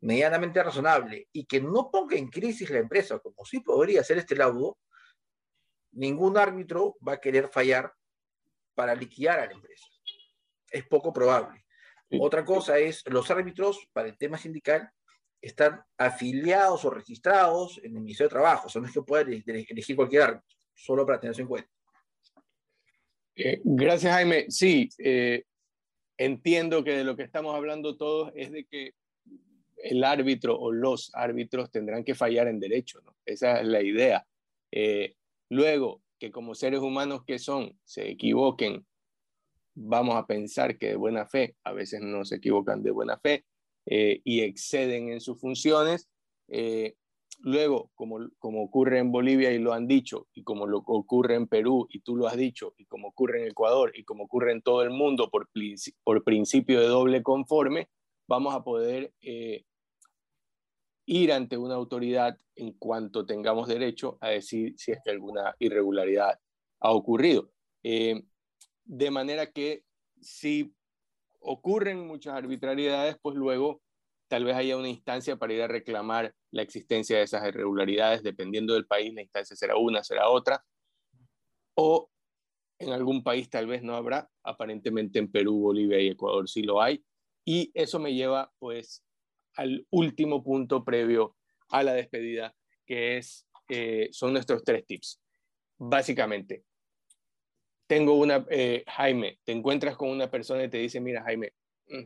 medianamente 0.00 0.60
razonable 0.62 1.28
y 1.32 1.46
que 1.46 1.60
no 1.60 1.90
ponga 1.92 2.16
en 2.16 2.28
crisis 2.28 2.68
la 2.70 2.78
empresa, 2.78 3.20
como 3.20 3.44
sí 3.44 3.60
podría 3.60 4.00
hacer 4.00 4.18
este 4.18 4.34
laudo, 4.34 4.76
ningún 5.92 6.36
árbitro 6.36 6.96
va 7.06 7.14
a 7.14 7.20
querer 7.20 7.48
fallar 7.48 7.92
para 8.74 8.96
liquidar 8.96 9.38
a 9.38 9.46
la 9.46 9.52
empresa. 9.52 9.86
Es 10.68 10.84
poco 10.86 11.12
probable. 11.12 11.64
Otra 12.18 12.44
cosa 12.44 12.78
es, 12.78 13.04
los 13.06 13.30
árbitros 13.30 13.88
para 13.92 14.08
el 14.08 14.18
tema 14.18 14.36
sindical 14.36 14.90
están 15.40 15.80
afiliados 15.96 16.84
o 16.84 16.90
registrados 16.90 17.78
en 17.78 17.96
el 17.96 18.02
Ministerio 18.02 18.28
de 18.28 18.34
Trabajo, 18.34 18.66
o 18.66 18.68
sea, 18.68 18.82
no 18.82 18.88
es 18.88 18.94
que 18.94 19.02
puedan 19.02 19.32
elegir 19.46 19.96
cualquier 19.96 20.22
árbitro, 20.22 20.56
solo 20.74 21.06
para 21.06 21.20
tenerse 21.20 21.42
en 21.42 21.48
cuenta. 21.48 21.70
Eh, 23.36 23.60
gracias, 23.64 24.12
Jaime. 24.12 24.46
Sí, 24.50 24.88
eh, 24.98 25.44
entiendo 26.18 26.84
que 26.84 26.92
de 26.92 27.04
lo 27.04 27.16
que 27.16 27.22
estamos 27.22 27.54
hablando 27.54 27.96
todos 27.96 28.32
es 28.34 28.50
de 28.50 28.64
que 28.64 28.92
el 29.82 30.04
árbitro 30.04 30.58
o 30.58 30.72
los 30.72 31.10
árbitros 31.14 31.70
tendrán 31.70 32.04
que 32.04 32.14
fallar 32.14 32.48
en 32.48 32.60
derecho, 32.60 33.00
¿no? 33.02 33.16
Esa 33.24 33.60
es 33.60 33.66
la 33.66 33.82
idea. 33.82 34.26
Eh, 34.70 35.14
luego, 35.48 36.02
que 36.18 36.30
como 36.30 36.54
seres 36.54 36.80
humanos 36.80 37.24
que 37.24 37.38
son, 37.38 37.78
se 37.84 38.10
equivoquen 38.10 38.86
vamos 39.74 40.16
a 40.16 40.26
pensar 40.26 40.76
que 40.78 40.88
de 40.88 40.96
buena 40.96 41.26
fe, 41.26 41.56
a 41.64 41.72
veces 41.72 42.00
no 42.00 42.24
se 42.24 42.36
equivocan 42.36 42.82
de 42.82 42.90
buena 42.90 43.18
fe 43.18 43.44
eh, 43.86 44.20
y 44.24 44.40
exceden 44.40 45.10
en 45.10 45.20
sus 45.20 45.40
funciones. 45.40 46.08
Eh, 46.48 46.94
luego, 47.40 47.90
como, 47.94 48.18
como 48.38 48.62
ocurre 48.62 48.98
en 48.98 49.12
Bolivia 49.12 49.52
y 49.52 49.58
lo 49.58 49.72
han 49.72 49.86
dicho, 49.86 50.28
y 50.34 50.42
como 50.42 50.66
lo 50.66 50.78
ocurre 50.78 51.34
en 51.34 51.46
Perú 51.46 51.86
y 51.90 52.00
tú 52.00 52.16
lo 52.16 52.26
has 52.26 52.36
dicho, 52.36 52.74
y 52.76 52.86
como 52.86 53.08
ocurre 53.08 53.42
en 53.42 53.48
Ecuador 53.48 53.92
y 53.94 54.04
como 54.04 54.24
ocurre 54.24 54.52
en 54.52 54.62
todo 54.62 54.82
el 54.82 54.90
mundo 54.90 55.30
por, 55.30 55.48
por 56.04 56.24
principio 56.24 56.80
de 56.80 56.88
doble 56.88 57.22
conforme, 57.22 57.88
vamos 58.28 58.54
a 58.54 58.62
poder 58.62 59.12
eh, 59.22 59.64
ir 61.06 61.32
ante 61.32 61.56
una 61.56 61.74
autoridad 61.74 62.38
en 62.54 62.72
cuanto 62.72 63.26
tengamos 63.26 63.66
derecho 63.68 64.18
a 64.20 64.28
decir 64.28 64.74
si 64.76 64.92
es 64.92 64.98
que 65.02 65.10
alguna 65.10 65.56
irregularidad 65.58 66.38
ha 66.80 66.92
ocurrido. 66.92 67.50
De 68.92 69.08
manera 69.12 69.52
que 69.52 69.84
si 70.20 70.74
ocurren 71.38 72.08
muchas 72.08 72.34
arbitrariedades, 72.34 73.16
pues 73.22 73.36
luego 73.36 73.80
tal 74.26 74.44
vez 74.44 74.56
haya 74.56 74.76
una 74.76 74.88
instancia 74.88 75.36
para 75.36 75.52
ir 75.52 75.62
a 75.62 75.68
reclamar 75.68 76.34
la 76.50 76.62
existencia 76.62 77.18
de 77.18 77.22
esas 77.22 77.46
irregularidades, 77.46 78.24
dependiendo 78.24 78.74
del 78.74 78.88
país, 78.88 79.14
la 79.14 79.22
instancia 79.22 79.54
será 79.54 79.76
una, 79.76 80.02
será 80.02 80.28
otra, 80.28 80.64
o 81.76 82.10
en 82.80 82.90
algún 82.90 83.22
país 83.22 83.48
tal 83.48 83.68
vez 83.68 83.84
no 83.84 83.94
habrá, 83.94 84.28
aparentemente 84.42 85.20
en 85.20 85.30
Perú, 85.30 85.60
Bolivia 85.60 86.00
y 86.00 86.08
Ecuador 86.08 86.48
sí 86.48 86.64
lo 86.64 86.82
hay, 86.82 87.04
y 87.44 87.70
eso 87.74 88.00
me 88.00 88.12
lleva 88.12 88.52
pues 88.58 89.04
al 89.54 89.86
último 89.90 90.42
punto 90.42 90.84
previo 90.84 91.36
a 91.68 91.84
la 91.84 91.92
despedida, 91.92 92.56
que 92.84 93.18
es, 93.18 93.46
eh, 93.68 94.08
son 94.10 94.32
nuestros 94.32 94.64
tres 94.64 94.84
tips. 94.84 95.20
Básicamente, 95.78 96.64
tengo 97.90 98.14
una, 98.14 98.46
eh, 98.50 98.84
Jaime, 98.86 99.40
te 99.42 99.50
encuentras 99.50 99.96
con 99.96 100.10
una 100.10 100.30
persona 100.30 100.62
y 100.62 100.68
te 100.68 100.78
dice, 100.78 101.00
mira, 101.00 101.24
Jaime, 101.24 101.54
mm, 101.88 102.04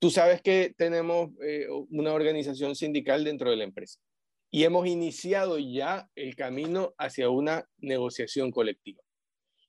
tú 0.00 0.10
sabes 0.10 0.42
que 0.42 0.74
tenemos 0.76 1.30
eh, 1.40 1.68
una 1.90 2.12
organización 2.12 2.74
sindical 2.74 3.22
dentro 3.22 3.50
de 3.50 3.56
la 3.56 3.62
empresa 3.62 4.00
y 4.50 4.64
hemos 4.64 4.88
iniciado 4.88 5.60
ya 5.60 6.10
el 6.16 6.34
camino 6.34 6.92
hacia 6.98 7.30
una 7.30 7.68
negociación 7.78 8.50
colectiva. 8.50 9.00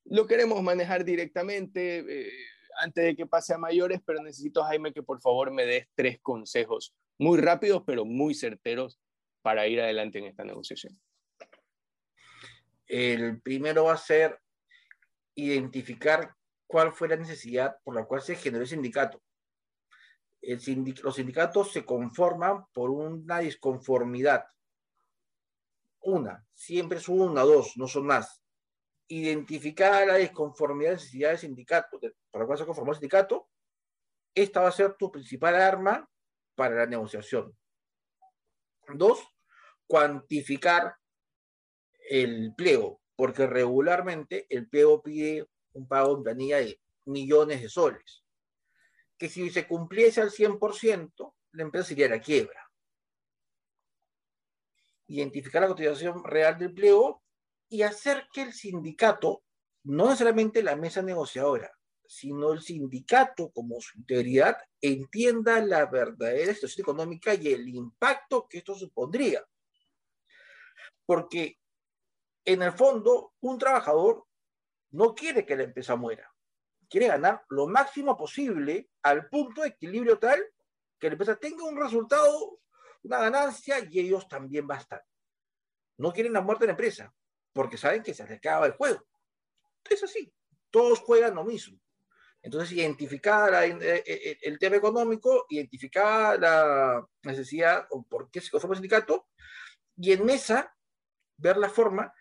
Lo 0.05 0.25
queremos 0.25 0.63
manejar 0.63 1.05
directamente 1.05 1.99
eh, 1.99 2.31
antes 2.79 3.05
de 3.05 3.15
que 3.15 3.27
pase 3.27 3.53
a 3.53 3.59
mayores, 3.59 3.99
pero 4.03 4.23
necesito, 4.23 4.63
Jaime, 4.63 4.91
que 4.91 5.03
por 5.03 5.21
favor 5.21 5.51
me 5.51 5.67
des 5.67 5.87
tres 5.93 6.19
consejos 6.19 6.95
muy 7.19 7.37
rápidos, 7.39 7.83
pero 7.85 8.05
muy 8.05 8.33
certeros 8.33 8.99
para 9.43 9.67
ir 9.67 9.81
adelante 9.81 10.17
en 10.17 10.25
esta 10.25 10.43
negociación. 10.43 10.99
El 12.87 13.39
primero 13.39 13.83
va 13.83 13.93
a 13.93 13.97
ser 13.97 14.39
identificar 15.35 16.35
cuál 16.67 16.93
fue 16.93 17.09
la 17.09 17.17
necesidad 17.17 17.77
por 17.83 17.95
la 17.95 18.05
cual 18.05 18.21
se 18.21 18.35
generó 18.35 18.63
el 18.63 18.69
sindicato. 18.69 19.21
los 20.41 21.15
sindicatos 21.15 21.71
se 21.71 21.85
conforman 21.85 22.65
por 22.73 22.89
una 22.89 23.39
disconformidad. 23.39 24.45
Una, 25.99 26.45
siempre 26.53 26.97
es 26.97 27.07
una, 27.07 27.41
dos, 27.41 27.73
no 27.75 27.87
son 27.87 28.07
más. 28.07 28.41
Identificar 29.07 30.07
la 30.07 30.15
disconformidad, 30.15 30.93
necesidad 30.93 31.29
del 31.29 31.37
sindicato, 31.37 31.99
para 31.99 32.43
la 32.43 32.45
cual 32.45 32.57
se 32.57 32.65
conformó 32.65 32.91
el 32.91 32.97
sindicato, 32.97 33.49
esta 34.33 34.61
va 34.61 34.69
a 34.69 34.71
ser 34.71 34.95
tu 34.95 35.11
principal 35.11 35.55
arma 35.55 36.09
para 36.55 36.75
la 36.75 36.85
negociación. 36.85 37.55
Dos, 38.95 39.19
cuantificar 39.85 40.95
el 42.09 42.55
pliego 42.55 43.00
porque 43.15 43.47
regularmente 43.47 44.47
el 44.49 44.67
pliego 44.67 45.01
pide 45.01 45.47
un 45.73 45.87
pago 45.87 46.17
en 46.17 46.23
planilla 46.23 46.57
de 46.57 46.79
millones 47.05 47.61
de 47.61 47.69
soles, 47.69 48.23
que 49.17 49.29
si 49.29 49.49
se 49.49 49.67
cumpliese 49.67 50.21
al 50.21 50.31
100%, 50.31 51.33
la 51.53 51.63
empresa 51.63 51.87
sería 51.87 52.09
la 52.09 52.19
quiebra. 52.19 52.69
Identificar 55.07 55.61
la 55.61 55.67
cotización 55.67 56.23
real 56.23 56.57
del 56.57 56.73
pliego 56.73 57.21
y 57.69 57.83
hacer 57.83 58.27
que 58.33 58.43
el 58.43 58.53
sindicato, 58.53 59.43
no 59.83 60.05
necesariamente 60.05 60.63
la 60.63 60.75
mesa 60.75 61.01
negociadora, 61.01 61.71
sino 62.05 62.51
el 62.51 62.61
sindicato 62.61 63.51
como 63.51 63.79
su 63.79 63.97
integridad, 63.97 64.57
entienda 64.81 65.61
la 65.61 65.85
verdadera 65.85 66.53
situación 66.53 66.83
económica 66.83 67.33
y 67.33 67.47
el 67.47 67.69
impacto 67.69 68.47
que 68.49 68.57
esto 68.57 68.75
supondría. 68.75 69.45
Porque 71.05 71.60
en 72.45 72.61
el 72.61 72.71
fondo, 72.71 73.33
un 73.41 73.57
trabajador 73.57 74.25
no 74.91 75.15
quiere 75.15 75.45
que 75.45 75.55
la 75.55 75.63
empresa 75.63 75.95
muera. 75.95 76.31
Quiere 76.89 77.07
ganar 77.07 77.43
lo 77.49 77.67
máximo 77.67 78.17
posible 78.17 78.89
al 79.03 79.29
punto 79.29 79.61
de 79.61 79.69
equilibrio 79.69 80.19
tal 80.19 80.43
que 80.99 81.07
la 81.07 81.13
empresa 81.13 81.35
tenga 81.37 81.63
un 81.63 81.77
resultado, 81.77 82.59
una 83.03 83.19
ganancia 83.19 83.77
y 83.89 83.99
ellos 83.99 84.27
también 84.27 84.67
bastan. 84.67 85.01
No 85.97 86.11
quieren 86.11 86.33
la 86.33 86.41
muerte 86.41 86.63
de 86.63 86.67
la 86.67 86.73
empresa 86.73 87.13
porque 87.53 87.77
saben 87.77 88.03
que 88.03 88.13
se 88.13 88.23
les 88.23 88.37
acaba 88.37 88.65
el 88.65 88.73
juego. 88.73 89.03
Es 89.89 90.03
así. 90.03 90.33
Todos 90.69 90.99
juegan 90.99 91.35
lo 91.35 91.43
mismo. 91.43 91.79
Entonces, 92.43 92.71
identificar 92.71 93.53
eh, 93.63 94.03
eh, 94.05 94.37
el 94.41 94.57
tema 94.57 94.77
económico, 94.77 95.45
identificar 95.49 96.39
la 96.39 97.05
necesidad 97.23 97.85
o 97.91 98.03
por 98.03 98.31
qué 98.31 98.41
se 98.41 98.49
conforma 98.49 98.73
el 98.73 98.77
sindicato, 98.77 99.27
y 99.95 100.13
en 100.13 100.25
mesa 100.25 100.75
ver 101.37 101.57
la 101.57 101.69
forma 101.69 102.11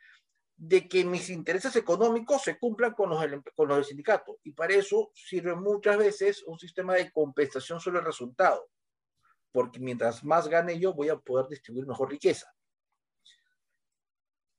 de 0.63 0.87
que 0.87 1.07
mis 1.07 1.31
intereses 1.31 1.75
económicos 1.75 2.43
se 2.43 2.59
cumplan 2.59 2.93
con 2.93 3.09
los, 3.09 3.19
con 3.55 3.67
los 3.67 3.79
del 3.79 3.85
sindicato. 3.87 4.39
Y 4.43 4.53
para 4.53 4.75
eso 4.75 5.11
sirve 5.15 5.55
muchas 5.55 5.97
veces 5.97 6.43
un 6.43 6.59
sistema 6.59 6.95
de 6.95 7.11
compensación 7.11 7.81
sobre 7.81 8.01
el 8.01 8.05
resultado. 8.05 8.69
Porque 9.53 9.81
mientras 9.81 10.23
más 10.23 10.49
gane 10.49 10.79
yo, 10.79 10.93
voy 10.93 11.09
a 11.09 11.17
poder 11.17 11.49
distribuir 11.49 11.87
mejor 11.87 12.11
riqueza. 12.11 12.55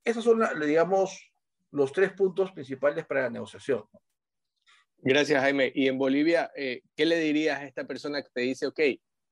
Esos 0.04 0.24
son, 0.24 0.42
digamos, 0.60 1.32
los 1.70 1.92
tres 1.92 2.14
puntos 2.14 2.52
principales 2.52 3.06
para 3.06 3.22
la 3.22 3.30
negociación. 3.30 3.84
Gracias, 4.98 5.40
Jaime. 5.40 5.72
Y 5.76 5.88
en 5.88 6.00
Bolivia, 6.00 6.52
eh, 6.56 6.82
¿qué 6.96 7.06
le 7.06 7.20
dirías 7.20 7.60
a 7.60 7.66
esta 7.66 7.86
persona 7.86 8.24
que 8.24 8.30
te 8.34 8.42
dice, 8.42 8.66
ok, 8.66 8.80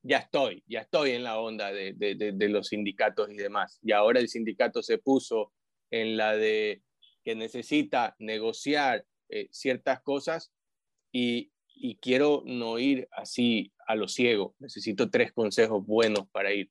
ya 0.02 0.18
estoy, 0.18 0.62
ya 0.68 0.82
estoy 0.82 1.10
en 1.10 1.24
la 1.24 1.40
onda 1.40 1.72
de, 1.72 1.94
de, 1.94 2.14
de, 2.14 2.48
los 2.48 2.68
sindicatos 2.68 3.28
y 3.28 3.36
demás. 3.36 3.80
Y 3.82 3.90
ahora 3.90 4.20
el 4.20 4.28
sindicato 4.28 4.84
se 4.84 4.98
puso 4.98 5.52
en 5.90 6.16
la 6.16 6.36
de 6.36 6.82
que 7.24 7.34
necesita 7.34 8.16
negociar 8.18 9.04
eh, 9.28 9.48
ciertas 9.50 10.00
cosas 10.02 10.52
y, 11.12 11.52
y, 11.74 11.96
quiero 11.96 12.42
no 12.46 12.78
ir 12.78 13.08
así 13.12 13.72
a 13.86 13.94
lo 13.94 14.08
ciego. 14.08 14.54
Necesito 14.58 15.10
tres 15.10 15.32
consejos 15.32 15.84
buenos 15.84 16.28
para 16.30 16.52
ir. 16.52 16.70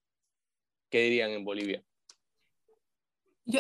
¿Qué 0.89 1.03
dirían 1.03 1.32
en 1.32 1.45
Bolivia? 1.45 1.84
Yo, 3.45 3.60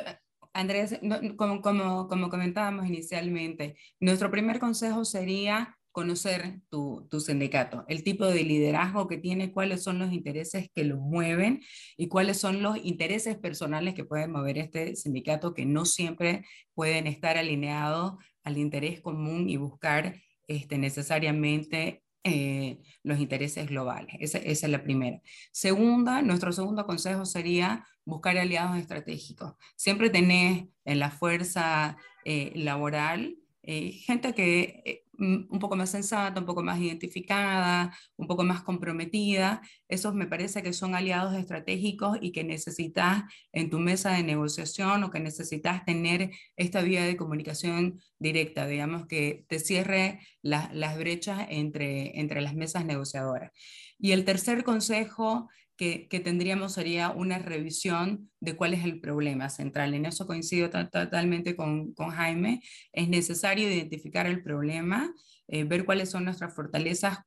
Andrés, 0.53 0.99
como, 1.37 1.61
como, 1.61 2.07
como 2.07 2.29
comentábamos 2.29 2.87
inicialmente, 2.87 3.77
nuestro 3.99 4.29
primer 4.31 4.59
consejo 4.59 5.05
sería 5.05 5.78
conocer 5.91 6.61
tu, 6.69 7.07
tu, 7.09 7.19
sindicato, 7.19 7.83
el 7.87 8.03
tipo 8.03 8.25
de 8.25 8.43
liderazgo 8.43 9.07
que 9.07 9.17
tiene, 9.17 9.51
cuáles 9.51 9.83
son 9.83 9.99
los 9.99 10.13
intereses 10.13 10.69
que 10.73 10.83
lo 10.83 10.97
mueven 10.97 11.61
y 11.97 12.07
cuáles 12.07 12.37
son 12.37 12.61
los 12.61 12.77
intereses 12.83 13.37
personales 13.37 13.95
que 13.95 14.05
pueden 14.05 14.31
mover 14.31 14.57
este 14.57 14.95
sindicato 14.95 15.53
que 15.53 15.65
no 15.65 15.85
siempre 15.85 16.45
pueden 16.73 17.07
estar 17.07 17.37
alineados 17.37 18.15
al 18.43 18.57
interés 18.57 19.01
común 19.01 19.49
y 19.49 19.57
buscar 19.57 20.15
este, 20.47 20.77
necesariamente 20.77 22.03
eh, 22.23 22.79
los 23.03 23.19
intereses 23.19 23.67
globales. 23.67 24.15
Esa, 24.19 24.37
esa, 24.39 24.67
es 24.67 24.71
la 24.71 24.83
primera. 24.83 25.21
Segunda, 25.51 26.21
nuestro 26.21 26.51
segundo 26.51 26.85
consejo 26.85 27.25
sería 27.25 27.85
buscar 28.05 28.37
aliados 28.37 28.77
estratégicos. 28.77 29.53
Siempre 29.75 30.09
tenés 30.09 30.65
en 30.85 30.99
la 30.99 31.11
fuerza 31.11 31.97
eh, 32.25 32.51
laboral 32.55 33.37
eh, 33.63 33.91
gente 33.91 34.33
que 34.33 35.05
Mm, 35.08 35.08
un 35.19 35.59
poco 35.59 35.75
más 35.75 35.91
sensata, 35.91 36.39
un 36.39 36.45
poco 36.45 36.63
más 36.63 36.79
identificada, 36.79 37.95
un 38.17 38.27
poco 38.27 38.43
más 38.43 38.61
comprometida. 38.61 39.61
Esos 39.87 40.13
me 40.15 40.27
parece 40.27 40.63
que 40.63 40.73
son 40.73 40.95
aliados 40.95 41.35
estratégicos 41.35 42.17
y 42.21 42.31
que 42.31 42.43
necesitas 42.43 43.23
en 43.51 43.69
tu 43.69 43.79
mesa 43.79 44.11
de 44.11 44.23
negociación 44.23 45.03
o 45.03 45.11
que 45.11 45.19
necesitas 45.19 45.85
tener 45.85 46.31
esta 46.55 46.81
vía 46.81 47.03
de 47.03 47.17
comunicación 47.17 48.01
directa, 48.17 48.67
digamos, 48.67 49.07
que 49.07 49.45
te 49.47 49.59
cierre 49.59 50.19
las 50.41 50.97
brechas 50.97 51.47
entre, 51.49 52.19
entre 52.19 52.41
las 52.41 52.55
mesas 52.55 52.85
negociadoras. 52.85 53.51
Y 53.97 54.11
el 54.11 54.25
tercer 54.25 54.63
consejo 54.63 55.49
que, 55.79 56.19
tendríamos 56.19 56.73
sería 56.73 57.09
una 57.09 57.39
revisión 57.39 58.29
de 58.41 58.57
cuál 58.57 58.73
es 58.73 58.83
el 58.83 58.99
problema 58.99 59.49
central. 59.49 59.93
En 59.93 60.05
eso 60.05 60.27
coincido 60.27 60.69
totalmente 60.69 61.55
con, 61.55 61.93
con, 61.93 62.09
Jaime. 62.09 62.61
Es 62.91 63.07
necesario 63.07 63.69
identificar 63.69 64.27
el 64.27 64.43
problema, 64.43 65.13
eh, 65.47 65.63
ver 65.63 65.85
cuáles 65.85 66.09
son 66.09 66.25
nuestras 66.25 66.53
fortalezas, 66.53 67.19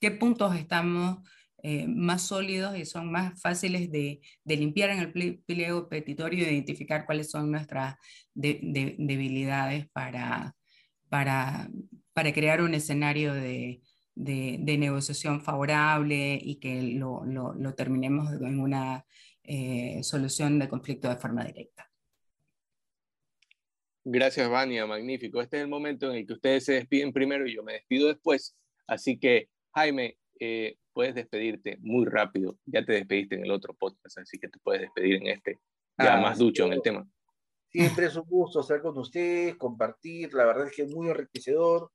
qué 0.00 0.10
puntos 0.12 0.56
estamos 0.56 1.18
eh, 1.62 1.86
más 1.88 2.22
sólidos 2.22 2.78
y 2.78 2.86
son 2.86 3.12
más 3.12 3.38
fáciles 3.42 3.92
de, 3.92 4.22
de 4.44 4.56
limpiar 4.56 4.88
en 4.88 5.00
el 5.00 5.42
pliego 5.44 5.90
petitorio, 5.90 6.44
identificar 6.44 7.04
cuáles 7.04 7.30
son 7.30 7.50
nuestras 7.50 7.96
debilidades 8.34 9.90
para, 9.90 10.56
para, 11.10 11.68
para 12.14 12.32
crear 12.32 12.62
un 12.62 12.72
escenario 12.72 13.34
de, 13.34 13.82
de, 14.24 14.78
negociación 14.78 15.40
favorable 15.40 16.38
y 16.40 16.56
que 16.56 16.82
lo, 16.82 17.24
lo, 17.24 17.74
terminemos 17.74 18.32
en 18.32 18.60
una 18.60 19.04
eh, 19.42 20.00
solución 20.02 20.58
de 20.58 20.68
conflicto 20.68 21.08
de 21.08 21.16
forma 21.16 21.44
directa. 21.44 21.90
Gracias, 24.04 24.48
Vania, 24.48 24.86
magnífico. 24.86 25.40
Este 25.40 25.58
es 25.58 25.62
el 25.62 25.68
momento 25.68 26.10
en 26.10 26.18
el 26.18 26.26
que 26.26 26.32
ustedes 26.32 26.64
se 26.64 26.72
despiden 26.74 27.12
primero 27.12 27.46
y 27.46 27.54
yo 27.54 27.62
me 27.62 27.74
despido 27.74 28.08
después. 28.08 28.56
Así 28.86 29.18
que, 29.18 29.48
Jaime, 29.74 30.16
eh, 30.38 30.76
puedes 30.92 31.14
despedirte 31.14 31.76
muy 31.80 32.06
rápido. 32.06 32.58
Ya 32.66 32.84
te 32.84 32.94
despediste 32.94 33.36
en 33.36 33.44
el 33.44 33.50
otro 33.50 33.74
podcast, 33.74 34.18
así 34.18 34.38
que 34.38 34.48
te 34.48 34.58
puedes 34.60 34.82
despedir 34.82 35.16
en 35.16 35.26
este, 35.28 35.58
ya 35.98 36.18
ah, 36.18 36.20
más 36.20 36.38
ducho 36.38 36.66
en 36.66 36.72
el 36.72 36.82
tema. 36.82 37.06
Siempre 37.70 38.06
es 38.06 38.16
un 38.16 38.26
gusto 38.26 38.60
estar 38.60 38.82
con 38.82 38.98
ustedes, 38.98 39.56
compartir. 39.56 40.34
La 40.34 40.44
verdad 40.44 40.66
es 40.66 40.74
que 40.74 40.82
es 40.82 40.90
muy 40.90 41.08
enriquecedor. 41.08 41.92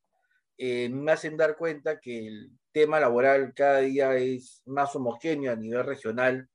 Eh, 0.57 0.89
me 0.89 1.11
hacen 1.11 1.35
dar 1.35 1.57
cuenta 1.57 1.99
que 1.99 2.27
el 2.27 2.51
tema 2.71 2.99
laboral 2.99 3.53
cada 3.53 3.79
día 3.79 4.15
es 4.15 4.61
más 4.65 4.95
homogéneo 4.95 5.51
a 5.51 5.55
nivel 5.55 5.83
regional, 5.83 6.49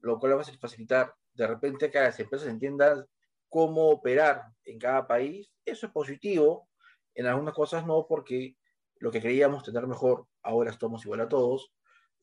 lo 0.00 0.18
cual 0.18 0.38
va 0.38 0.42
a 0.42 0.44
facilitar 0.44 1.14
de 1.34 1.46
repente 1.46 1.90
que 1.90 2.00
las 2.00 2.18
empresas 2.20 2.48
entiendan 2.48 3.06
cómo 3.48 3.90
operar 3.90 4.42
en 4.64 4.78
cada 4.78 5.06
país. 5.06 5.50
Eso 5.64 5.86
es 5.86 5.92
positivo, 5.92 6.68
en 7.14 7.26
algunas 7.26 7.54
cosas 7.54 7.86
no, 7.86 8.06
porque 8.08 8.56
lo 8.96 9.10
que 9.10 9.20
creíamos 9.20 9.62
tener 9.62 9.86
mejor, 9.86 10.26
ahora 10.42 10.70
estamos 10.70 11.04
igual 11.04 11.20
a 11.20 11.28
todos, 11.28 11.72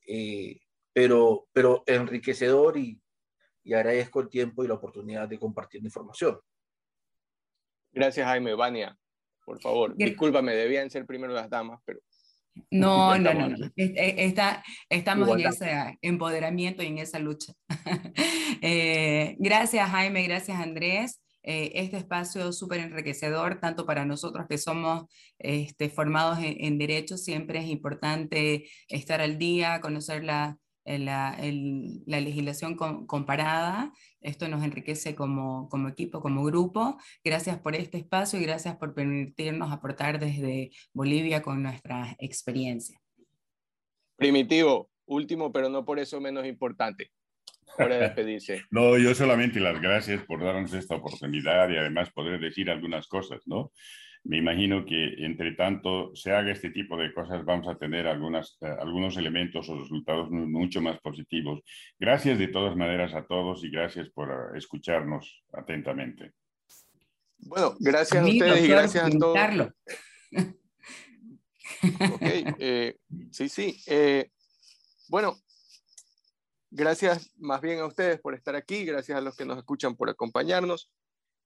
eh, 0.07 0.59
pero, 0.93 1.47
pero 1.53 1.83
enriquecedor 1.85 2.77
y, 2.77 3.01
agradezco 3.65 4.21
el 4.21 4.29
tiempo 4.29 4.63
y 4.63 4.67
la 4.67 4.73
oportunidad 4.73 5.29
de 5.29 5.39
compartir 5.39 5.83
información. 5.83 6.39
Gracias, 7.91 8.25
Jaime. 8.25 8.55
Vania 8.55 8.97
por 9.45 9.61
favor. 9.61 9.95
Discúlpame, 9.95 10.53
debían 10.53 10.89
ser 10.89 11.05
primero 11.05 11.33
las 11.33 11.49
damas, 11.49 11.79
pero... 11.85 11.99
No, 12.69 13.17
no, 13.19 13.33
no, 13.33 13.49
no. 13.49 13.71
Está, 13.75 14.63
estamos 14.89 15.29
en 15.29 15.47
ese 15.47 15.97
empoderamiento 16.01 16.83
y 16.83 16.87
en 16.87 16.97
esa 16.99 17.19
lucha. 17.19 17.53
Eh, 18.63 19.37
gracias, 19.39 19.89
Jaime, 19.89 20.21
gracias, 20.21 20.59
Andrés. 20.59 21.19
Eh, 21.41 21.71
este 21.73 21.97
espacio 21.97 22.53
súper 22.53 22.81
enriquecedor, 22.81 23.59
tanto 23.59 23.87
para 23.87 24.05
nosotros 24.05 24.45
que 24.47 24.59
somos 24.59 25.05
este, 25.39 25.89
formados 25.89 26.37
en, 26.37 26.63
en 26.63 26.77
Derecho, 26.77 27.17
siempre 27.17 27.57
es 27.57 27.65
importante 27.65 28.69
estar 28.87 29.19
al 29.19 29.39
día, 29.39 29.81
conocer 29.81 30.23
la, 30.23 30.59
la, 30.85 31.37
la 32.05 32.19
legislación 32.19 32.75
comparada. 32.75 33.91
Esto 34.21 34.47
nos 34.47 34.63
enriquece 34.63 35.15
como, 35.15 35.69
como 35.69 35.89
equipo, 35.89 36.21
como 36.21 36.43
grupo. 36.43 36.97
Gracias 37.23 37.59
por 37.59 37.75
este 37.75 37.97
espacio 37.97 38.39
y 38.39 38.43
gracias 38.43 38.75
por 38.77 38.93
permitirnos 38.93 39.71
aportar 39.71 40.19
desde 40.19 40.71
Bolivia 40.93 41.41
con 41.41 41.61
nuestra 41.63 42.15
experiencia. 42.19 42.99
Primitivo, 44.15 44.89
último, 45.05 45.51
pero 45.51 45.69
no 45.69 45.83
por 45.83 45.99
eso 45.99 46.21
menos 46.21 46.45
importante. 46.45 47.11
De 47.77 47.87
despedirse. 47.87 48.63
no, 48.71 48.97
yo 48.97 49.15
solamente 49.15 49.59
las 49.59 49.81
gracias 49.81 50.23
por 50.25 50.43
darnos 50.43 50.73
esta 50.73 50.95
oportunidad 50.95 51.69
y 51.69 51.77
además 51.77 52.11
poder 52.11 52.39
decir 52.39 52.69
algunas 52.69 53.07
cosas, 53.07 53.41
¿no? 53.45 53.71
Me 54.23 54.37
imagino 54.37 54.85
que 54.85 55.25
entre 55.25 55.53
tanto 55.53 56.15
se 56.15 56.31
haga 56.31 56.51
este 56.51 56.69
tipo 56.69 56.95
de 56.95 57.13
cosas 57.13 57.43
vamos 57.43 57.67
a 57.67 57.77
tener 57.77 58.05
algunas, 58.07 58.57
eh, 58.61 58.67
algunos 58.79 59.17
elementos 59.17 59.67
o 59.69 59.79
resultados 59.79 60.29
mucho 60.29 60.81
más 60.81 60.99
positivos. 60.99 61.61
Gracias 61.99 62.37
de 62.37 62.47
todas 62.47 62.75
maneras 62.75 63.13
a 63.15 63.25
todos 63.25 63.63
y 63.63 63.71
gracias 63.71 64.09
por 64.09 64.29
eh, 64.29 64.57
escucharnos 64.57 65.43
atentamente. 65.53 66.33
Bueno, 67.39 67.75
gracias 67.79 68.23
a 68.23 68.27
ustedes 68.27 68.63
y 68.63 68.67
gracias 68.67 69.03
a 69.03 69.09
todos. 69.09 69.37
ok, 72.13 72.21
eh, 72.59 72.97
sí, 73.31 73.49
sí. 73.49 73.75
bueno, 75.09 75.35
gracias 76.69 77.33
más 77.39 77.59
bien 77.59 77.79
a 77.79 77.87
ustedes 77.87 78.19
por 78.19 78.35
estar 78.35 78.55
aquí, 78.55 78.85
gracias 78.85 79.17
a 79.17 79.21
los 79.21 79.35
que 79.35 79.45
nos 79.45 79.57
escuchan 79.57 79.95
por 79.95 80.11
acompañarnos 80.11 80.91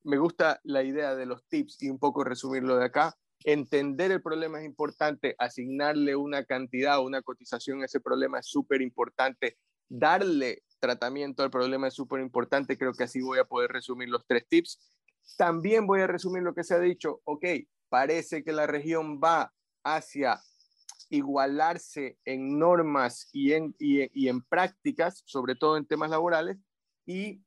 me 0.05 0.17
gusta 0.17 0.61
la 0.63 0.83
idea 0.83 1.15
de 1.15 1.25
los 1.25 1.45
tips 1.47 1.81
y 1.81 1.89
un 1.89 1.97
poco 1.97 2.23
resumirlo 2.23 2.77
de 2.77 2.85
acá. 2.85 3.17
Entender 3.43 4.11
el 4.11 4.21
problema 4.21 4.59
es 4.59 4.65
importante, 4.65 5.35
asignarle 5.39 6.15
una 6.15 6.45
cantidad 6.45 6.99
o 6.99 7.03
una 7.03 7.21
cotización 7.21 7.81
a 7.81 7.85
ese 7.85 7.99
problema 7.99 8.39
es 8.39 8.47
súper 8.47 8.81
importante, 8.81 9.57
darle 9.89 10.63
tratamiento 10.79 11.43
al 11.43 11.49
problema 11.49 11.87
es 11.87 11.95
súper 11.95 12.21
importante, 12.21 12.77
creo 12.77 12.93
que 12.93 13.03
así 13.03 13.21
voy 13.21 13.39
a 13.39 13.45
poder 13.45 13.71
resumir 13.71 14.09
los 14.09 14.25
tres 14.27 14.47
tips. 14.47 14.79
También 15.37 15.87
voy 15.87 16.01
a 16.01 16.07
resumir 16.07 16.43
lo 16.43 16.53
que 16.53 16.63
se 16.63 16.75
ha 16.75 16.79
dicho, 16.79 17.21
ok, 17.23 17.45
parece 17.89 18.43
que 18.43 18.51
la 18.51 18.67
región 18.67 19.19
va 19.19 19.53
hacia 19.83 20.39
igualarse 21.09 22.17
en 22.25 22.59
normas 22.59 23.29
y 23.31 23.53
en, 23.53 23.75
y 23.79 24.27
en 24.27 24.41
prácticas, 24.41 25.23
sobre 25.25 25.55
todo 25.55 25.77
en 25.77 25.85
temas 25.85 26.09
laborales, 26.11 26.57
y 27.05 27.41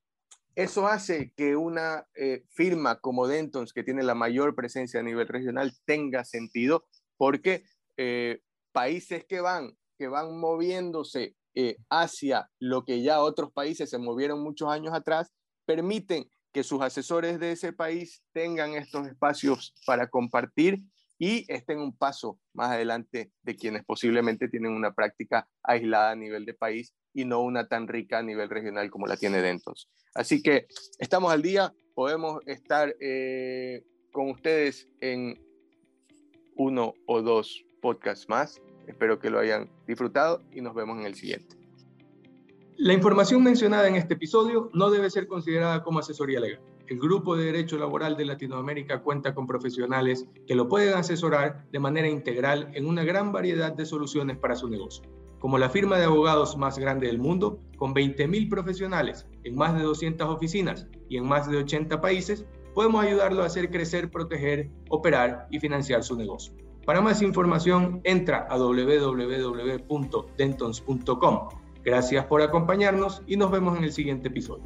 eso 0.58 0.88
hace 0.88 1.32
que 1.36 1.54
una 1.54 2.08
eh, 2.16 2.42
firma 2.50 2.98
como 2.98 3.28
Dentons, 3.28 3.72
que 3.72 3.84
tiene 3.84 4.02
la 4.02 4.16
mayor 4.16 4.56
presencia 4.56 4.98
a 4.98 5.04
nivel 5.04 5.28
regional, 5.28 5.72
tenga 5.84 6.24
sentido, 6.24 6.84
porque 7.16 7.62
eh, 7.96 8.40
países 8.72 9.24
que 9.24 9.40
van, 9.40 9.78
que 9.96 10.08
van 10.08 10.36
moviéndose 10.36 11.36
eh, 11.54 11.76
hacia 11.88 12.50
lo 12.58 12.84
que 12.84 13.02
ya 13.02 13.20
otros 13.20 13.52
países 13.52 13.88
se 13.88 13.98
movieron 13.98 14.42
muchos 14.42 14.68
años 14.68 14.92
atrás, 14.94 15.30
permiten 15.64 16.28
que 16.52 16.64
sus 16.64 16.82
asesores 16.82 17.38
de 17.38 17.52
ese 17.52 17.72
país 17.72 18.24
tengan 18.32 18.74
estos 18.74 19.06
espacios 19.06 19.72
para 19.86 20.08
compartir 20.08 20.80
y 21.20 21.44
estén 21.52 21.78
un 21.78 21.96
paso 21.96 22.40
más 22.52 22.70
adelante 22.70 23.30
de 23.42 23.54
quienes 23.54 23.84
posiblemente 23.84 24.48
tienen 24.48 24.72
una 24.72 24.92
práctica 24.92 25.48
aislada 25.62 26.10
a 26.10 26.16
nivel 26.16 26.44
de 26.46 26.54
país 26.54 26.94
y 27.18 27.24
no 27.24 27.40
una 27.40 27.66
tan 27.66 27.88
rica 27.88 28.18
a 28.18 28.22
nivel 28.22 28.48
regional 28.48 28.92
como 28.92 29.08
la 29.08 29.16
tiene 29.16 29.42
Dentos. 29.42 29.88
Así 30.14 30.40
que 30.40 30.68
estamos 31.00 31.32
al 31.32 31.42
día, 31.42 31.74
podemos 31.96 32.46
estar 32.46 32.94
eh, 33.00 33.82
con 34.12 34.30
ustedes 34.30 34.86
en 35.00 35.36
uno 36.54 36.94
o 37.06 37.20
dos 37.20 37.64
podcasts 37.82 38.28
más. 38.28 38.62
Espero 38.86 39.18
que 39.18 39.30
lo 39.30 39.40
hayan 39.40 39.68
disfrutado 39.84 40.44
y 40.52 40.60
nos 40.60 40.76
vemos 40.76 40.96
en 41.00 41.06
el 41.06 41.16
siguiente. 41.16 41.56
La 42.76 42.92
información 42.92 43.42
mencionada 43.42 43.88
en 43.88 43.96
este 43.96 44.14
episodio 44.14 44.70
no 44.72 44.88
debe 44.88 45.10
ser 45.10 45.26
considerada 45.26 45.82
como 45.82 45.98
asesoría 45.98 46.38
legal. 46.38 46.60
El 46.86 47.00
Grupo 47.00 47.36
de 47.36 47.46
Derecho 47.46 47.78
Laboral 47.78 48.16
de 48.16 48.26
Latinoamérica 48.26 49.02
cuenta 49.02 49.34
con 49.34 49.48
profesionales 49.48 50.24
que 50.46 50.54
lo 50.54 50.68
pueden 50.68 50.94
asesorar 50.94 51.68
de 51.72 51.80
manera 51.80 52.08
integral 52.08 52.70
en 52.74 52.86
una 52.86 53.02
gran 53.02 53.32
variedad 53.32 53.72
de 53.72 53.86
soluciones 53.86 54.38
para 54.38 54.54
su 54.54 54.70
negocio. 54.70 55.17
Como 55.38 55.58
la 55.58 55.70
firma 55.70 55.98
de 55.98 56.04
abogados 56.04 56.56
más 56.56 56.78
grande 56.78 57.06
del 57.06 57.18
mundo, 57.18 57.60
con 57.76 57.94
20.000 57.94 58.48
profesionales 58.48 59.26
en 59.44 59.54
más 59.54 59.76
de 59.76 59.82
200 59.82 60.28
oficinas 60.28 60.88
y 61.08 61.16
en 61.16 61.26
más 61.26 61.48
de 61.48 61.58
80 61.58 62.00
países, 62.00 62.44
podemos 62.74 63.04
ayudarlo 63.04 63.42
a 63.42 63.46
hacer 63.46 63.70
crecer, 63.70 64.10
proteger, 64.10 64.70
operar 64.88 65.46
y 65.50 65.60
financiar 65.60 66.02
su 66.02 66.16
negocio. 66.16 66.52
Para 66.84 67.00
más 67.00 67.22
información, 67.22 68.00
entra 68.04 68.46
a 68.48 68.56
www.dentons.com. 68.56 71.48
Gracias 71.84 72.24
por 72.26 72.42
acompañarnos 72.42 73.22
y 73.26 73.36
nos 73.36 73.50
vemos 73.50 73.78
en 73.78 73.84
el 73.84 73.92
siguiente 73.92 74.28
episodio. 74.28 74.64